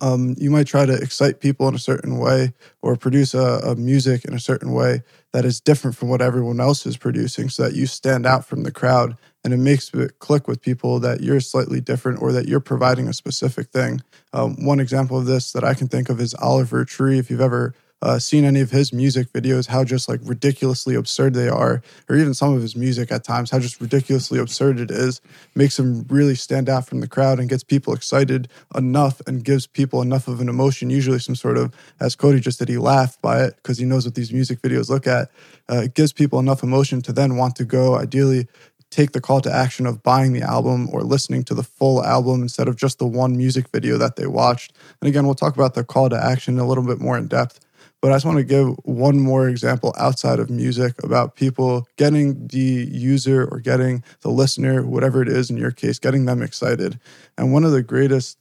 um, 0.00 0.34
you 0.38 0.50
might 0.50 0.66
try 0.66 0.86
to 0.86 0.94
excite 0.94 1.40
people 1.40 1.66
in 1.68 1.74
a 1.74 1.78
certain 1.78 2.18
way 2.18 2.52
or 2.82 2.96
produce 2.96 3.34
a, 3.34 3.60
a, 3.64 3.76
music 3.76 4.24
in 4.24 4.34
a 4.34 4.38
certain 4.38 4.72
way 4.72 5.02
that 5.32 5.44
is 5.44 5.60
different 5.60 5.96
from 5.96 6.08
what 6.08 6.22
everyone 6.22 6.60
else 6.60 6.86
is 6.86 6.96
producing 6.96 7.48
so 7.48 7.64
that 7.64 7.74
you 7.74 7.86
stand 7.86 8.26
out 8.26 8.44
from 8.44 8.62
the 8.62 8.70
crowd 8.70 9.16
and 9.44 9.52
it 9.52 9.58
makes 9.58 9.92
it 9.94 10.18
click 10.18 10.46
with 10.46 10.60
people 10.60 11.00
that 11.00 11.20
you're 11.20 11.40
slightly 11.40 11.80
different 11.80 12.20
or 12.22 12.32
that 12.32 12.46
you're 12.46 12.60
providing 12.60 13.08
a 13.08 13.12
specific 13.12 13.68
thing. 13.70 14.02
Um, 14.32 14.64
one 14.64 14.80
example 14.80 15.18
of 15.18 15.26
this 15.26 15.52
that 15.52 15.64
I 15.64 15.74
can 15.74 15.88
think 15.88 16.08
of 16.08 16.20
is 16.20 16.34
Oliver 16.34 16.84
Tree. 16.84 17.18
If 17.18 17.30
you've 17.30 17.40
ever 17.40 17.74
uh, 18.02 18.18
seen 18.18 18.44
any 18.44 18.60
of 18.60 18.70
his 18.70 18.92
music 18.92 19.32
videos, 19.32 19.66
how 19.66 19.84
just 19.84 20.08
like 20.08 20.20
ridiculously 20.24 20.94
absurd 20.94 21.34
they 21.34 21.48
are, 21.48 21.82
or 22.08 22.16
even 22.16 22.34
some 22.34 22.54
of 22.54 22.62
his 22.62 22.74
music 22.74 23.12
at 23.12 23.24
times, 23.24 23.50
how 23.50 23.58
just 23.58 23.80
ridiculously 23.80 24.38
absurd 24.38 24.80
it 24.80 24.90
is, 24.90 25.20
makes 25.54 25.78
him 25.78 26.06
really 26.08 26.34
stand 26.34 26.68
out 26.68 26.86
from 26.86 27.00
the 27.00 27.08
crowd 27.08 27.38
and 27.38 27.48
gets 27.48 27.62
people 27.62 27.92
excited 27.92 28.48
enough 28.74 29.20
and 29.26 29.44
gives 29.44 29.66
people 29.66 30.00
enough 30.00 30.28
of 30.28 30.40
an 30.40 30.48
emotion, 30.48 30.90
usually 30.90 31.18
some 31.18 31.34
sort 31.34 31.58
of, 31.58 31.74
as 32.00 32.16
Cody 32.16 32.40
just 32.40 32.58
did, 32.58 32.68
he 32.68 32.78
laughed 32.78 33.20
by 33.20 33.42
it 33.42 33.56
because 33.56 33.78
he 33.78 33.84
knows 33.84 34.04
what 34.04 34.14
these 34.14 34.32
music 34.32 34.62
videos 34.62 34.88
look 34.88 35.06
at. 35.06 35.30
Uh, 35.70 35.82
it 35.84 35.94
gives 35.94 36.12
people 36.12 36.38
enough 36.38 36.62
emotion 36.62 37.02
to 37.02 37.12
then 37.12 37.36
want 37.36 37.54
to 37.56 37.64
go, 37.64 37.96
ideally, 37.96 38.48
take 38.90 39.12
the 39.12 39.20
call 39.20 39.40
to 39.40 39.52
action 39.52 39.86
of 39.86 40.02
buying 40.02 40.32
the 40.32 40.42
album 40.42 40.88
or 40.92 41.02
listening 41.02 41.44
to 41.44 41.54
the 41.54 41.62
full 41.62 42.04
album 42.04 42.42
instead 42.42 42.66
of 42.66 42.76
just 42.76 42.98
the 42.98 43.06
one 43.06 43.36
music 43.36 43.68
video 43.68 43.96
that 43.96 44.16
they 44.16 44.26
watched. 44.26 44.72
And 45.00 45.08
again, 45.08 45.26
we'll 45.26 45.34
talk 45.34 45.54
about 45.54 45.74
the 45.74 45.84
call 45.84 46.08
to 46.10 46.16
action 46.16 46.58
a 46.58 46.66
little 46.66 46.84
bit 46.84 46.98
more 46.98 47.16
in 47.16 47.28
depth. 47.28 47.60
But 48.02 48.12
I 48.12 48.14
just 48.14 48.24
want 48.24 48.38
to 48.38 48.44
give 48.44 48.68
one 48.84 49.20
more 49.20 49.48
example 49.48 49.94
outside 49.98 50.38
of 50.38 50.48
music 50.48 51.02
about 51.02 51.36
people 51.36 51.86
getting 51.96 52.46
the 52.46 52.88
user 52.90 53.46
or 53.46 53.60
getting 53.60 54.02
the 54.22 54.30
listener, 54.30 54.84
whatever 54.86 55.20
it 55.20 55.28
is 55.28 55.50
in 55.50 55.58
your 55.58 55.70
case, 55.70 55.98
getting 55.98 56.24
them 56.24 56.42
excited. 56.42 56.98
And 57.36 57.52
one 57.52 57.64
of 57.64 57.72
the 57.72 57.82
greatest, 57.82 58.38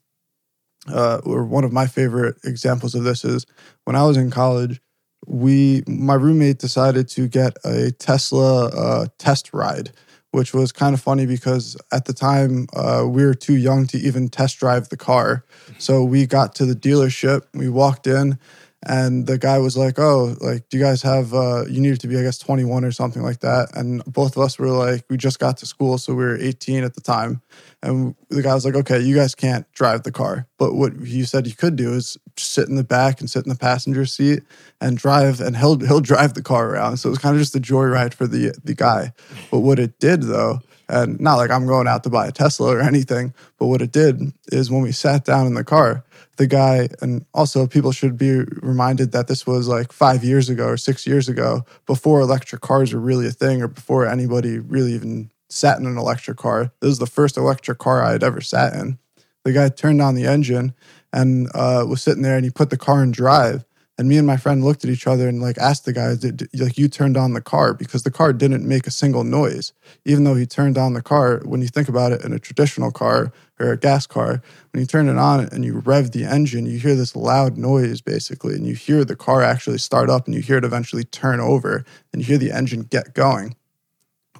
uh, 0.87 1.19
or 1.25 1.43
one 1.43 1.65
of 1.65 1.73
my 1.73 1.87
favorite 1.87 2.37
examples 2.45 2.95
of 2.95 3.03
this 3.03 3.25
is 3.25 3.45
when 3.83 3.97
I 3.97 4.05
was 4.05 4.15
in 4.15 4.31
college, 4.31 4.79
we, 5.27 5.83
my 5.87 6.13
roommate 6.13 6.59
decided 6.59 7.09
to 7.09 7.27
get 7.27 7.57
a 7.65 7.91
Tesla 7.91 8.67
uh, 8.67 9.07
test 9.17 9.53
ride 9.53 9.91
which 10.31 10.53
was 10.53 10.71
kind 10.71 10.93
of 10.93 11.01
funny 11.01 11.25
because 11.25 11.75
at 11.91 12.05
the 12.05 12.13
time 12.13 12.67
uh, 12.75 13.03
we 13.07 13.25
were 13.25 13.33
too 13.33 13.55
young 13.55 13.87
to 13.87 13.97
even 13.97 14.29
test 14.29 14.59
drive 14.59 14.89
the 14.89 14.97
car. 14.97 15.43
So 15.79 16.03
we 16.03 16.25
got 16.25 16.53
to 16.55 16.65
the 16.65 16.75
dealership, 16.75 17.43
we 17.53 17.69
walked 17.69 18.05
in, 18.05 18.37
and 18.83 19.27
the 19.27 19.37
guy 19.37 19.57
was 19.57 19.75
like, 19.75 19.99
"Oh, 19.99 20.35
like, 20.39 20.69
do 20.69 20.77
you 20.77 20.83
guys 20.83 21.01
have? 21.01 21.33
Uh, 21.33 21.65
you 21.65 21.81
needed 21.81 21.99
to 22.01 22.07
be, 22.07 22.17
I 22.17 22.21
guess, 22.23 22.37
21 22.37 22.85
or 22.85 22.91
something 22.91 23.21
like 23.21 23.41
that." 23.41 23.75
And 23.75 24.03
both 24.05 24.37
of 24.37 24.43
us 24.43 24.57
were 24.57 24.69
like, 24.69 25.03
we 25.09 25.17
just 25.17 25.39
got 25.39 25.57
to 25.57 25.65
school, 25.65 25.97
so 25.97 26.13
we 26.13 26.23
were 26.23 26.37
18 26.37 26.83
at 26.83 26.93
the 26.93 27.01
time. 27.01 27.41
And 27.83 28.15
the 28.29 28.41
guy 28.41 28.53
was 28.53 28.65
like, 28.65 28.75
"Okay, 28.75 28.99
you 28.99 29.15
guys 29.15 29.35
can't 29.35 29.69
drive 29.73 30.03
the 30.03 30.11
car, 30.11 30.47
but 30.57 30.75
what 30.75 30.99
you 31.01 31.25
said 31.25 31.47
you 31.47 31.55
could 31.55 31.75
do 31.75 31.93
is 31.93 32.17
sit 32.37 32.69
in 32.69 32.75
the 32.75 32.83
back 32.83 33.19
and 33.19 33.29
sit 33.29 33.45
in 33.45 33.49
the 33.49 33.57
passenger 33.57 34.05
seat 34.05 34.43
and 34.79 34.97
drive, 34.97 35.41
and 35.41 35.57
he'll 35.57 35.79
he'll 35.79 36.01
drive 36.01 36.33
the 36.33 36.43
car 36.43 36.69
around." 36.69 36.97
So 36.97 37.09
it 37.09 37.11
was 37.11 37.19
kind 37.19 37.35
of 37.35 37.41
just 37.41 37.55
a 37.55 37.59
joyride 37.59 38.13
for 38.13 38.27
the 38.27 38.57
the 38.63 38.75
guy. 38.75 39.11
But 39.51 39.59
what 39.59 39.79
it 39.79 39.99
did 39.99 40.23
though 40.23 40.61
and 40.89 41.19
not 41.19 41.35
like 41.35 41.51
I'm 41.51 41.67
going 41.67 41.87
out 41.87 42.03
to 42.03 42.09
buy 42.09 42.27
a 42.27 42.31
Tesla 42.31 42.75
or 42.75 42.81
anything, 42.81 43.33
but 43.57 43.67
what 43.67 43.81
it 43.81 43.91
did 43.91 44.33
is 44.51 44.71
when 44.71 44.81
we 44.81 44.91
sat 44.91 45.23
down 45.23 45.45
in 45.45 45.53
the 45.53 45.63
car, 45.63 46.03
the 46.39 46.47
guy, 46.47 46.87
and 47.01 47.25
also 47.33 47.67
people 47.67 47.91
should 47.91 48.17
be 48.17 48.31
reminded 48.61 49.11
that 49.11 49.27
this 49.27 49.45
was 49.45 49.67
like 49.67 49.91
five 49.91 50.23
years 50.23 50.49
ago 50.49 50.67
or 50.67 50.77
six 50.77 51.05
years 51.05 51.27
ago, 51.27 51.65
before 51.85 52.21
electric 52.21 52.61
cars 52.61 52.93
were 52.93 52.99
really 53.01 53.27
a 53.27 53.31
thing 53.31 53.61
or 53.61 53.67
before 53.67 54.07
anybody 54.07 54.57
really 54.57 54.93
even 54.93 55.29
sat 55.49 55.77
in 55.79 55.85
an 55.85 55.97
electric 55.97 56.37
car. 56.37 56.71
This 56.79 56.91
is 56.91 56.99
the 56.99 57.05
first 57.05 57.35
electric 57.35 57.77
car 57.77 58.01
I 58.01 58.13
had 58.13 58.23
ever 58.23 58.39
sat 58.39 58.73
in. 58.73 58.97
The 59.43 59.51
guy 59.51 59.67
turned 59.67 60.01
on 60.01 60.15
the 60.15 60.27
engine 60.27 60.73
and 61.11 61.49
uh, 61.53 61.85
was 61.85 62.01
sitting 62.01 62.23
there 62.23 62.37
and 62.37 62.45
he 62.45 62.51
put 62.51 62.69
the 62.69 62.77
car 62.77 63.03
in 63.03 63.11
drive. 63.11 63.65
And 63.99 64.07
me 64.07 64.17
and 64.17 64.25
my 64.25 64.37
friend 64.37 64.63
looked 64.63 64.85
at 64.85 64.89
each 64.89 65.07
other 65.07 65.27
and 65.27 65.41
like 65.41 65.57
asked 65.57 65.83
the 65.83 65.91
guy, 65.91 66.15
did, 66.15 66.47
like 66.57 66.77
you 66.77 66.87
turned 66.87 67.17
on 67.17 67.33
the 67.33 67.41
car 67.41 67.73
because 67.73 68.03
the 68.03 68.09
car 68.09 68.31
didn't 68.31 68.65
make 68.65 68.87
a 68.87 68.91
single 68.91 69.25
noise, 69.25 69.73
even 70.05 70.23
though 70.23 70.35
he 70.35 70.45
turned 70.45 70.77
on 70.77 70.93
the 70.93 71.01
car. 71.01 71.41
When 71.43 71.61
you 71.61 71.67
think 71.67 71.89
about 71.89 72.13
it, 72.13 72.23
in 72.23 72.31
a 72.31 72.39
traditional 72.39 72.91
car 72.91 73.33
or 73.59 73.73
a 73.73 73.77
gas 73.77 74.07
car, 74.07 74.41
when 74.71 74.79
you 74.79 74.85
turn 74.85 75.09
it 75.09 75.17
on 75.17 75.41
and 75.51 75.65
you 75.65 75.79
rev 75.79 76.11
the 76.11 76.23
engine, 76.23 76.65
you 76.65 76.79
hear 76.79 76.95
this 76.95 77.13
loud 77.13 77.57
noise 77.57 77.99
basically, 77.99 78.55
and 78.55 78.65
you 78.65 78.73
hear 78.73 79.03
the 79.03 79.17
car 79.17 79.43
actually 79.43 79.79
start 79.79 80.09
up 80.09 80.27
and 80.27 80.33
you 80.33 80.41
hear 80.41 80.55
it 80.55 80.63
eventually 80.63 81.03
turn 81.03 81.41
over 81.41 81.83
and 82.13 82.21
you 82.21 82.25
hear 82.25 82.37
the 82.37 82.53
engine 82.53 82.83
get 82.83 83.13
going. 83.13 83.53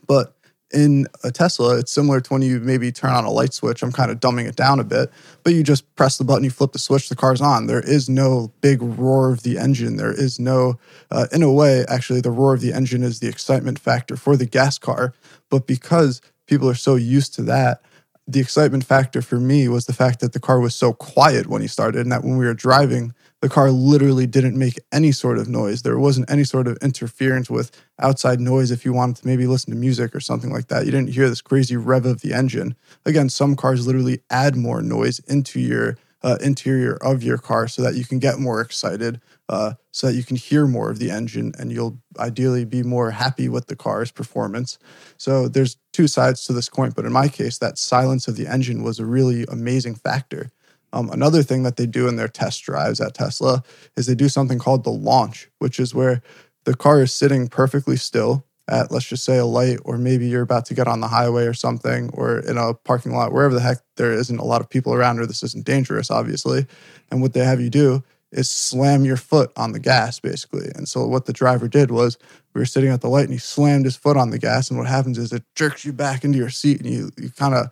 But 0.07 0.37
in 0.71 1.07
a 1.23 1.31
Tesla, 1.31 1.77
it's 1.77 1.91
similar 1.91 2.21
to 2.21 2.33
when 2.33 2.41
you 2.41 2.59
maybe 2.59 2.91
turn 2.91 3.11
on 3.11 3.25
a 3.25 3.31
light 3.31 3.53
switch. 3.53 3.81
I'm 3.81 3.91
kind 3.91 4.11
of 4.11 4.19
dumbing 4.19 4.47
it 4.47 4.55
down 4.55 4.79
a 4.79 4.83
bit, 4.83 5.11
but 5.43 5.53
you 5.53 5.63
just 5.63 5.95
press 5.95 6.17
the 6.17 6.23
button, 6.23 6.43
you 6.43 6.51
flip 6.51 6.73
the 6.73 6.79
switch, 6.79 7.09
the 7.09 7.15
car's 7.15 7.41
on. 7.41 7.67
There 7.67 7.81
is 7.81 8.07
no 8.07 8.51
big 8.61 8.81
roar 8.81 9.31
of 9.31 9.43
the 9.43 9.57
engine. 9.57 9.97
There 9.97 10.13
is 10.13 10.39
no, 10.39 10.79
uh, 11.09 11.27
in 11.31 11.41
a 11.41 11.51
way, 11.51 11.85
actually, 11.87 12.21
the 12.21 12.31
roar 12.31 12.53
of 12.53 12.61
the 12.61 12.73
engine 12.73 13.03
is 13.03 13.19
the 13.19 13.27
excitement 13.27 13.79
factor 13.79 14.15
for 14.15 14.37
the 14.37 14.45
gas 14.45 14.77
car. 14.77 15.13
But 15.49 15.65
because 15.65 16.21
people 16.45 16.69
are 16.69 16.75
so 16.75 16.95
used 16.95 17.33
to 17.35 17.41
that, 17.43 17.81
the 18.27 18.39
excitement 18.39 18.83
factor 18.83 19.23
for 19.23 19.39
me 19.39 19.67
was 19.67 19.87
the 19.87 19.93
fact 19.93 20.19
that 20.19 20.33
the 20.33 20.39
car 20.39 20.59
was 20.59 20.75
so 20.75 20.93
quiet 20.93 21.47
when 21.47 21.63
he 21.63 21.67
started 21.67 22.01
and 22.01 22.11
that 22.11 22.23
when 22.23 22.37
we 22.37 22.45
were 22.45 22.53
driving, 22.53 23.13
the 23.41 23.49
car 23.49 23.71
literally 23.71 24.27
didn't 24.27 24.57
make 24.57 24.79
any 24.91 25.11
sort 25.11 25.37
of 25.37 25.47
noise. 25.47 25.81
There 25.81 25.97
wasn't 25.97 26.29
any 26.29 26.43
sort 26.43 26.67
of 26.67 26.77
interference 26.81 27.49
with 27.49 27.71
outside 27.99 28.39
noise 28.39 28.71
if 28.71 28.83
you 28.83 28.91
wanted 28.91 29.17
to 29.17 29.27
maybe 29.27 29.47
listen 29.47 29.71
to 29.71 29.79
music 29.79 30.13
or 30.13 30.19
something 30.19 30.51
like 30.51 30.67
that. 30.67 30.85
You 30.85 30.91
didn't 30.91 31.13
hear 31.13 31.29
this 31.29 31.41
crazy 31.41 31.77
rev 31.77 32.05
of 32.05 32.21
the 32.21 32.33
engine. 32.33 32.75
Again, 33.05 33.29
some 33.29 33.55
cars 33.55 33.87
literally 33.87 34.21
add 34.29 34.55
more 34.55 34.81
noise 34.81 35.19
into 35.19 35.59
your 35.59 35.97
uh, 36.21 36.37
interior 36.41 36.97
of 37.01 37.23
your 37.23 37.37
car 37.37 37.67
so 37.67 37.81
that 37.81 37.95
you 37.95 38.03
can 38.03 38.19
get 38.19 38.39
more 38.39 38.59
excited, 38.59 39.21
uh, 39.47 39.73
so 39.91 40.07
that 40.07 40.15
you 40.15 40.23
can 40.23 40.35
hear 40.35 40.67
more 40.67 40.89
of 40.89 40.99
the 40.99 41.09
engine 41.09 41.53
and 41.57 41.71
you'll 41.71 41.97
ideally 42.17 42.65
be 42.65 42.83
more 42.83 43.11
happy 43.11 43.47
with 43.47 43.67
the 43.67 43.75
car's 43.75 44.11
performance. 44.11 44.77
So 45.17 45.47
there's 45.47 45.77
two 45.93 46.07
sides 46.07 46.45
to 46.45 46.53
this 46.53 46.67
coin, 46.67 46.91
but 46.93 47.05
in 47.05 47.13
my 47.13 47.29
case, 47.29 47.57
that 47.59 47.77
silence 47.77 48.27
of 48.27 48.35
the 48.35 48.47
engine 48.47 48.83
was 48.83 48.99
a 48.99 49.05
really 49.05 49.45
amazing 49.49 49.95
factor. 49.95 50.51
Um, 50.93 51.09
another 51.11 51.43
thing 51.43 51.63
that 51.63 51.75
they 51.77 51.85
do 51.85 52.07
in 52.07 52.15
their 52.15 52.27
test 52.27 52.63
drives 52.63 52.99
at 52.99 53.13
Tesla 53.13 53.63
is 53.95 54.07
they 54.07 54.15
do 54.15 54.29
something 54.29 54.59
called 54.59 54.83
the 54.83 54.89
launch, 54.89 55.49
which 55.59 55.79
is 55.79 55.93
where 55.93 56.21
the 56.65 56.75
car 56.75 57.01
is 57.01 57.13
sitting 57.13 57.47
perfectly 57.47 57.95
still 57.95 58.45
at, 58.67 58.91
let's 58.91 59.07
just 59.07 59.23
say, 59.23 59.37
a 59.37 59.45
light, 59.45 59.79
or 59.83 59.97
maybe 59.97 60.27
you're 60.27 60.43
about 60.43 60.65
to 60.65 60.73
get 60.73 60.87
on 60.87 60.99
the 60.99 61.07
highway 61.07 61.45
or 61.45 61.53
something, 61.53 62.09
or 62.13 62.39
in 62.39 62.57
a 62.57 62.73
parking 62.73 63.13
lot, 63.13 63.33
wherever 63.33 63.53
the 63.53 63.59
heck 63.59 63.77
there 63.95 64.11
isn't 64.11 64.39
a 64.39 64.45
lot 64.45 64.61
of 64.61 64.69
people 64.69 64.93
around, 64.93 65.19
or 65.19 65.25
this 65.25 65.43
isn't 65.43 65.65
dangerous, 65.65 66.11
obviously. 66.11 66.67
And 67.09 67.21
what 67.21 67.33
they 67.33 67.43
have 67.43 67.59
you 67.59 67.69
do 67.69 68.03
is 68.31 68.47
slam 68.47 69.05
your 69.05 69.17
foot 69.17 69.51
on 69.55 69.71
the 69.71 69.79
gas, 69.79 70.19
basically. 70.19 70.69
And 70.75 70.87
so 70.87 71.07
what 71.07 71.25
the 71.25 71.33
driver 71.33 71.67
did 71.67 71.89
was 71.89 72.17
we 72.53 72.59
were 72.59 72.65
sitting 72.65 72.89
at 72.89 73.01
the 73.01 73.09
light 73.09 73.25
and 73.25 73.33
he 73.33 73.39
slammed 73.39 73.85
his 73.85 73.95
foot 73.95 74.17
on 74.17 74.31
the 74.31 74.39
gas. 74.39 74.69
And 74.69 74.79
what 74.79 74.87
happens 74.87 75.17
is 75.17 75.31
it 75.31 75.43
jerks 75.55 75.85
you 75.85 75.93
back 75.93 76.23
into 76.23 76.37
your 76.37 76.49
seat 76.49 76.81
and 76.81 76.89
you, 76.89 77.11
you 77.17 77.29
kind 77.29 77.53
of 77.53 77.67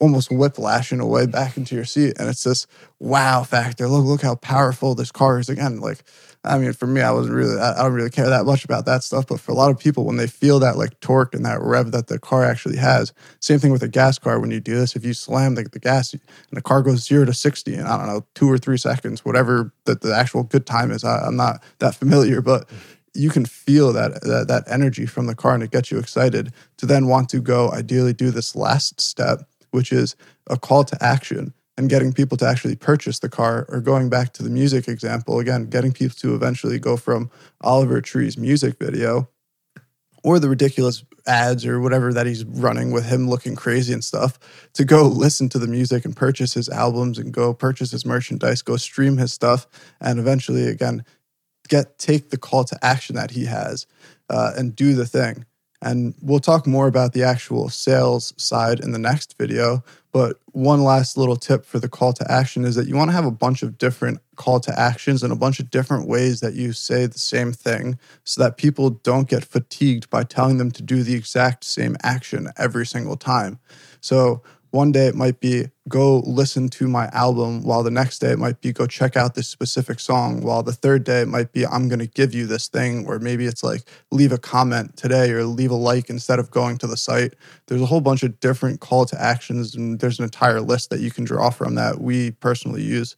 almost 0.00 0.30
whiplash 0.30 0.92
in 0.92 1.00
a 1.00 1.06
way 1.06 1.26
back 1.26 1.56
into 1.56 1.74
your 1.74 1.84
seat. 1.84 2.14
And 2.18 2.28
it's 2.28 2.44
this 2.44 2.66
wow 3.00 3.42
factor. 3.42 3.88
Look, 3.88 4.04
look 4.04 4.22
how 4.22 4.36
powerful 4.36 4.94
this 4.94 5.10
car 5.10 5.38
is. 5.38 5.48
Again, 5.48 5.80
like 5.80 6.04
I 6.44 6.58
mean, 6.58 6.72
for 6.72 6.88
me, 6.88 7.00
I 7.00 7.12
wasn't 7.12 7.36
really, 7.36 7.56
I 7.56 7.82
don't 7.82 7.92
really 7.92 8.10
care 8.10 8.28
that 8.28 8.44
much 8.44 8.64
about 8.64 8.84
that 8.86 9.04
stuff. 9.04 9.28
But 9.28 9.38
for 9.38 9.52
a 9.52 9.54
lot 9.54 9.70
of 9.70 9.78
people, 9.78 10.04
when 10.04 10.16
they 10.16 10.26
feel 10.26 10.58
that 10.58 10.76
like 10.76 10.98
torque 10.98 11.34
and 11.34 11.44
that 11.44 11.60
rev 11.62 11.92
that 11.92 12.08
the 12.08 12.18
car 12.18 12.44
actually 12.44 12.78
has, 12.78 13.12
same 13.38 13.60
thing 13.60 13.70
with 13.70 13.82
a 13.82 13.88
gas 13.88 14.18
car. 14.18 14.40
When 14.40 14.50
you 14.50 14.58
do 14.58 14.74
this, 14.74 14.96
if 14.96 15.04
you 15.04 15.14
slam 15.14 15.54
the, 15.54 15.62
the 15.62 15.78
gas 15.78 16.12
and 16.12 16.20
the 16.50 16.62
car 16.62 16.82
goes 16.82 17.04
zero 17.06 17.24
to 17.26 17.32
60 17.32 17.74
in, 17.74 17.86
I 17.86 17.96
don't 17.96 18.08
know, 18.08 18.26
two 18.34 18.50
or 18.50 18.58
three 18.58 18.76
seconds, 18.76 19.24
whatever 19.24 19.72
the, 19.84 19.94
the 19.94 20.14
actual 20.14 20.42
good 20.42 20.66
time 20.66 20.90
is, 20.90 21.04
I, 21.04 21.18
I'm 21.20 21.36
not 21.36 21.62
that 21.78 21.94
familiar, 21.94 22.40
but 22.40 22.68
you 23.14 23.30
can 23.30 23.44
feel 23.44 23.92
that, 23.92 24.22
that 24.22 24.46
that 24.48 24.64
energy 24.66 25.06
from 25.06 25.26
the 25.26 25.34
car 25.34 25.54
and 25.54 25.62
it 25.62 25.70
gets 25.70 25.90
you 25.90 25.98
excited 25.98 26.52
to 26.78 26.86
then 26.86 27.06
want 27.06 27.28
to 27.30 27.40
go 27.40 27.70
ideally 27.72 28.12
do 28.12 28.30
this 28.30 28.56
last 28.56 29.00
step, 29.00 29.40
which 29.70 29.92
is 29.92 30.16
a 30.48 30.58
call 30.58 30.84
to 30.84 31.02
action 31.02 31.52
and 31.76 31.88
getting 31.88 32.12
people 32.12 32.36
to 32.38 32.46
actually 32.46 32.76
purchase 32.76 33.18
the 33.18 33.28
car 33.28 33.66
or 33.68 33.80
going 33.80 34.08
back 34.08 34.32
to 34.34 34.42
the 34.42 34.50
music 34.50 34.88
example 34.88 35.38
again 35.38 35.66
getting 35.66 35.92
people 35.92 36.14
to 36.14 36.34
eventually 36.34 36.78
go 36.78 36.96
from 36.96 37.30
oliver 37.60 38.00
tree's 38.00 38.36
music 38.36 38.78
video 38.78 39.28
or 40.24 40.38
the 40.38 40.48
ridiculous 40.48 41.04
ads 41.26 41.64
or 41.64 41.80
whatever 41.80 42.12
that 42.12 42.26
he's 42.26 42.44
running 42.44 42.90
with 42.90 43.06
him 43.06 43.28
looking 43.28 43.54
crazy 43.54 43.92
and 43.92 44.04
stuff 44.04 44.38
to 44.72 44.84
go 44.84 45.04
listen 45.04 45.48
to 45.48 45.58
the 45.58 45.66
music 45.66 46.04
and 46.04 46.16
purchase 46.16 46.52
his 46.52 46.68
albums 46.68 47.18
and 47.18 47.32
go 47.32 47.54
purchase 47.54 47.90
his 47.90 48.04
merchandise 48.04 48.62
go 48.62 48.76
stream 48.76 49.16
his 49.16 49.32
stuff 49.32 49.66
and 50.00 50.18
eventually 50.18 50.68
again 50.68 51.04
get 51.74 51.98
take 51.98 52.30
the 52.30 52.38
call 52.38 52.64
to 52.64 52.76
action 52.82 53.16
that 53.16 53.30
he 53.30 53.44
has 53.46 53.86
uh, 54.30 54.52
and 54.56 54.76
do 54.76 54.94
the 54.94 55.06
thing 55.06 55.46
and 55.82 56.14
we'll 56.22 56.38
talk 56.38 56.66
more 56.66 56.86
about 56.86 57.12
the 57.12 57.24
actual 57.24 57.68
sales 57.68 58.32
side 58.36 58.78
in 58.80 58.92
the 58.92 58.98
next 58.98 59.36
video. 59.36 59.82
But 60.12 60.38
one 60.52 60.84
last 60.84 61.16
little 61.16 61.36
tip 61.36 61.64
for 61.66 61.80
the 61.80 61.88
call 61.88 62.12
to 62.12 62.30
action 62.30 62.64
is 62.64 62.76
that 62.76 62.86
you 62.86 62.94
want 62.94 63.10
to 63.10 63.14
have 63.14 63.26
a 63.26 63.32
bunch 63.32 63.62
of 63.62 63.78
different 63.78 64.20
call 64.36 64.60
to 64.60 64.78
actions 64.78 65.22
and 65.22 65.32
a 65.32 65.36
bunch 65.36 65.58
of 65.58 65.70
different 65.70 66.06
ways 66.06 66.40
that 66.40 66.54
you 66.54 66.72
say 66.72 67.06
the 67.06 67.18
same 67.18 67.52
thing 67.52 67.98
so 68.24 68.40
that 68.42 68.58
people 68.58 68.90
don't 68.90 69.28
get 69.28 69.44
fatigued 69.44 70.08
by 70.08 70.22
telling 70.22 70.58
them 70.58 70.70
to 70.70 70.82
do 70.82 71.02
the 71.02 71.14
exact 71.14 71.64
same 71.64 71.96
action 72.04 72.48
every 72.56 72.86
single 72.86 73.16
time. 73.16 73.58
So 74.00 74.42
one 74.72 74.90
day 74.90 75.06
it 75.06 75.14
might 75.14 75.38
be 75.38 75.66
go 75.86 76.20
listen 76.20 76.68
to 76.70 76.88
my 76.88 77.06
album, 77.08 77.62
while 77.62 77.82
the 77.82 77.90
next 77.90 78.20
day 78.20 78.32
it 78.32 78.38
might 78.38 78.60
be 78.62 78.72
go 78.72 78.86
check 78.86 79.16
out 79.18 79.34
this 79.34 79.46
specific 79.46 80.00
song, 80.00 80.40
while 80.40 80.62
the 80.62 80.72
third 80.72 81.04
day 81.04 81.20
it 81.20 81.28
might 81.28 81.52
be 81.52 81.66
I'm 81.66 81.88
going 81.88 81.98
to 81.98 82.06
give 82.06 82.34
you 82.34 82.46
this 82.46 82.68
thing, 82.68 83.06
or 83.06 83.18
maybe 83.18 83.44
it's 83.44 83.62
like 83.62 83.82
leave 84.10 84.32
a 84.32 84.38
comment 84.38 84.96
today 84.96 85.30
or 85.30 85.44
leave 85.44 85.70
a 85.70 85.76
like 85.76 86.08
instead 86.08 86.38
of 86.38 86.50
going 86.50 86.78
to 86.78 86.86
the 86.86 86.96
site. 86.96 87.34
There's 87.66 87.82
a 87.82 87.86
whole 87.86 88.00
bunch 88.00 88.22
of 88.22 88.40
different 88.40 88.80
call 88.80 89.04
to 89.06 89.22
actions, 89.22 89.74
and 89.74 90.00
there's 90.00 90.18
an 90.18 90.24
entire 90.24 90.62
list 90.62 90.88
that 90.88 91.00
you 91.00 91.10
can 91.10 91.24
draw 91.24 91.50
from 91.50 91.74
that 91.74 92.00
we 92.00 92.30
personally 92.30 92.82
use. 92.82 93.14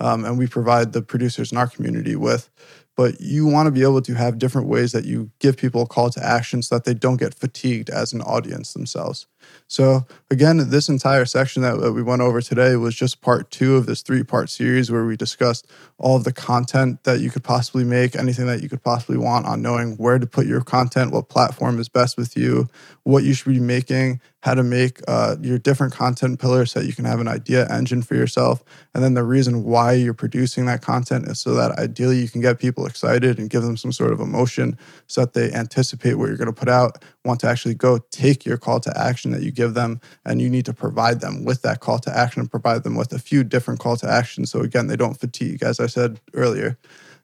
Um, 0.00 0.24
and 0.24 0.38
we 0.38 0.46
provide 0.46 0.92
the 0.92 1.02
producers 1.02 1.50
in 1.50 1.58
our 1.58 1.66
community 1.66 2.14
with 2.14 2.50
but 2.98 3.20
you 3.20 3.46
want 3.46 3.68
to 3.68 3.70
be 3.70 3.82
able 3.84 4.02
to 4.02 4.14
have 4.14 4.38
different 4.38 4.66
ways 4.66 4.90
that 4.90 5.04
you 5.04 5.30
give 5.38 5.56
people 5.56 5.82
a 5.82 5.86
call 5.86 6.10
to 6.10 6.26
action 6.26 6.60
so 6.60 6.74
that 6.74 6.84
they 6.84 6.92
don't 6.92 7.18
get 7.18 7.32
fatigued 7.32 7.88
as 7.88 8.12
an 8.12 8.20
audience 8.22 8.72
themselves. 8.72 9.28
So, 9.66 10.06
again, 10.30 10.70
this 10.70 10.88
entire 10.88 11.26
section 11.26 11.62
that 11.62 11.92
we 11.92 12.02
went 12.02 12.22
over 12.22 12.40
today 12.40 12.76
was 12.76 12.94
just 12.94 13.20
part 13.20 13.50
two 13.50 13.76
of 13.76 13.86
this 13.86 14.02
three 14.02 14.22
part 14.22 14.48
series 14.48 14.90
where 14.90 15.04
we 15.04 15.16
discussed 15.16 15.66
all 15.98 16.16
of 16.16 16.24
the 16.24 16.32
content 16.32 17.04
that 17.04 17.20
you 17.20 17.30
could 17.30 17.44
possibly 17.44 17.84
make, 17.84 18.16
anything 18.16 18.46
that 18.46 18.62
you 18.62 18.68
could 18.68 18.82
possibly 18.82 19.18
want 19.18 19.46
on 19.46 19.60
knowing 19.60 19.96
where 19.96 20.18
to 20.18 20.26
put 20.26 20.46
your 20.46 20.62
content, 20.62 21.12
what 21.12 21.28
platform 21.28 21.78
is 21.78 21.88
best 21.88 22.16
with 22.16 22.36
you, 22.36 22.68
what 23.02 23.24
you 23.24 23.34
should 23.34 23.52
be 23.52 23.60
making, 23.60 24.20
how 24.40 24.54
to 24.54 24.62
make 24.62 25.00
uh, 25.08 25.36
your 25.42 25.58
different 25.58 25.92
content 25.92 26.38
pillars 26.40 26.72
so 26.72 26.80
that 26.80 26.86
you 26.86 26.94
can 26.94 27.04
have 27.04 27.18
an 27.18 27.26
idea 27.26 27.66
engine 27.68 28.02
for 28.02 28.14
yourself. 28.14 28.62
And 28.94 29.02
then 29.02 29.14
the 29.14 29.24
reason 29.24 29.64
why 29.64 29.92
you're 29.92 30.14
producing 30.14 30.66
that 30.66 30.80
content 30.80 31.26
is 31.26 31.40
so 31.40 31.54
that 31.54 31.72
ideally 31.72 32.18
you 32.20 32.28
can 32.28 32.40
get 32.40 32.58
people 32.58 32.86
excited 32.86 33.38
and 33.38 33.50
give 33.50 33.62
them 33.62 33.76
some 33.76 33.92
sort 33.92 34.12
of 34.12 34.20
emotion 34.20 34.78
so 35.08 35.22
that 35.22 35.34
they 35.34 35.52
anticipate 35.52 36.14
what 36.14 36.28
you're 36.28 36.36
going 36.36 36.46
to 36.46 36.52
put 36.52 36.68
out, 36.68 37.04
want 37.24 37.40
to 37.40 37.48
actually 37.48 37.74
go 37.74 37.98
take 38.10 38.46
your 38.46 38.56
call 38.56 38.78
to 38.80 38.96
action 38.98 39.27
that 39.30 39.42
you 39.42 39.50
give 39.50 39.74
them. 39.74 40.00
And 40.24 40.40
you 40.40 40.48
need 40.48 40.64
to 40.66 40.72
provide 40.72 41.20
them 41.20 41.44
with 41.44 41.62
that 41.62 41.80
call 41.80 41.98
to 42.00 42.16
action 42.16 42.40
and 42.40 42.50
provide 42.50 42.84
them 42.84 42.96
with 42.96 43.12
a 43.12 43.18
few 43.18 43.44
different 43.44 43.80
call 43.80 43.96
to 43.96 44.10
actions. 44.10 44.50
So 44.50 44.60
again, 44.60 44.86
they 44.86 44.96
don't 44.96 45.18
fatigue, 45.18 45.62
as 45.62 45.80
I 45.80 45.86
said 45.86 46.20
earlier. 46.34 46.78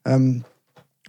Um, 0.04 0.44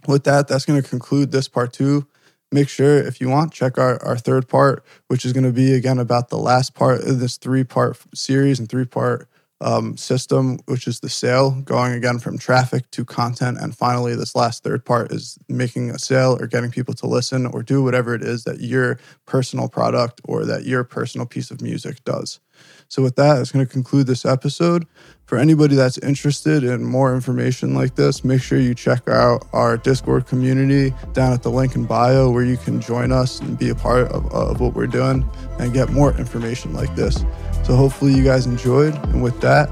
with 0.06 0.24
that, 0.24 0.48
that's 0.48 0.64
going 0.64 0.80
to 0.80 0.88
conclude 0.88 1.32
this 1.32 1.48
part 1.48 1.72
two 1.72 2.06
make 2.52 2.68
sure 2.68 2.98
if 2.98 3.20
you 3.20 3.28
want 3.28 3.52
check 3.52 3.78
our, 3.78 4.02
our 4.04 4.16
third 4.16 4.48
part 4.48 4.84
which 5.08 5.24
is 5.24 5.32
going 5.32 5.44
to 5.44 5.52
be 5.52 5.74
again 5.74 5.98
about 5.98 6.28
the 6.28 6.38
last 6.38 6.74
part 6.74 7.00
of 7.00 7.18
this 7.18 7.36
three 7.36 7.64
part 7.64 7.98
series 8.14 8.58
and 8.58 8.68
three 8.68 8.84
part 8.84 9.28
um, 9.60 9.96
system 9.96 10.58
which 10.66 10.86
is 10.86 11.00
the 11.00 11.08
sale 11.08 11.50
going 11.62 11.92
again 11.92 12.18
from 12.18 12.36
traffic 12.36 12.90
to 12.90 13.04
content. 13.04 13.58
And 13.58 13.76
finally 13.76 14.14
this 14.14 14.34
last 14.34 14.62
third 14.62 14.84
part 14.84 15.12
is 15.12 15.38
making 15.48 15.90
a 15.90 15.98
sale 15.98 16.36
or 16.38 16.46
getting 16.46 16.70
people 16.70 16.94
to 16.94 17.06
listen 17.06 17.46
or 17.46 17.62
do 17.62 17.82
whatever 17.82 18.14
it 18.14 18.22
is 18.22 18.44
that 18.44 18.60
your 18.60 18.98
personal 19.24 19.68
product 19.68 20.20
or 20.24 20.44
that 20.44 20.64
your 20.64 20.84
personal 20.84 21.26
piece 21.26 21.50
of 21.50 21.62
music 21.62 22.04
does 22.04 22.40
so, 22.88 23.02
with 23.02 23.16
that, 23.16 23.40
it's 23.40 23.52
going 23.52 23.66
to 23.66 23.70
conclude 23.70 24.06
this 24.06 24.24
episode. 24.24 24.86
For 25.26 25.38
anybody 25.38 25.74
that's 25.74 25.98
interested 25.98 26.62
in 26.62 26.84
more 26.84 27.12
information 27.12 27.74
like 27.74 27.96
this, 27.96 28.24
make 28.24 28.40
sure 28.40 28.60
you 28.60 28.74
check 28.74 29.08
out 29.08 29.44
our 29.52 29.76
Discord 29.76 30.26
community 30.26 30.94
down 31.12 31.32
at 31.32 31.42
the 31.42 31.50
link 31.50 31.74
in 31.74 31.84
bio 31.84 32.30
where 32.30 32.44
you 32.44 32.56
can 32.56 32.80
join 32.80 33.10
us 33.10 33.40
and 33.40 33.58
be 33.58 33.70
a 33.70 33.74
part 33.74 34.06
of, 34.12 34.32
of 34.32 34.60
what 34.60 34.74
we're 34.74 34.86
doing 34.86 35.28
and 35.58 35.72
get 35.72 35.90
more 35.90 36.16
information 36.16 36.74
like 36.74 36.94
this. 36.94 37.24
So, 37.64 37.74
hopefully, 37.74 38.14
you 38.14 38.22
guys 38.22 38.46
enjoyed. 38.46 38.94
And 39.06 39.22
with 39.22 39.40
that, 39.40 39.68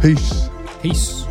peace. 0.00 0.48
Peace. 0.80 1.26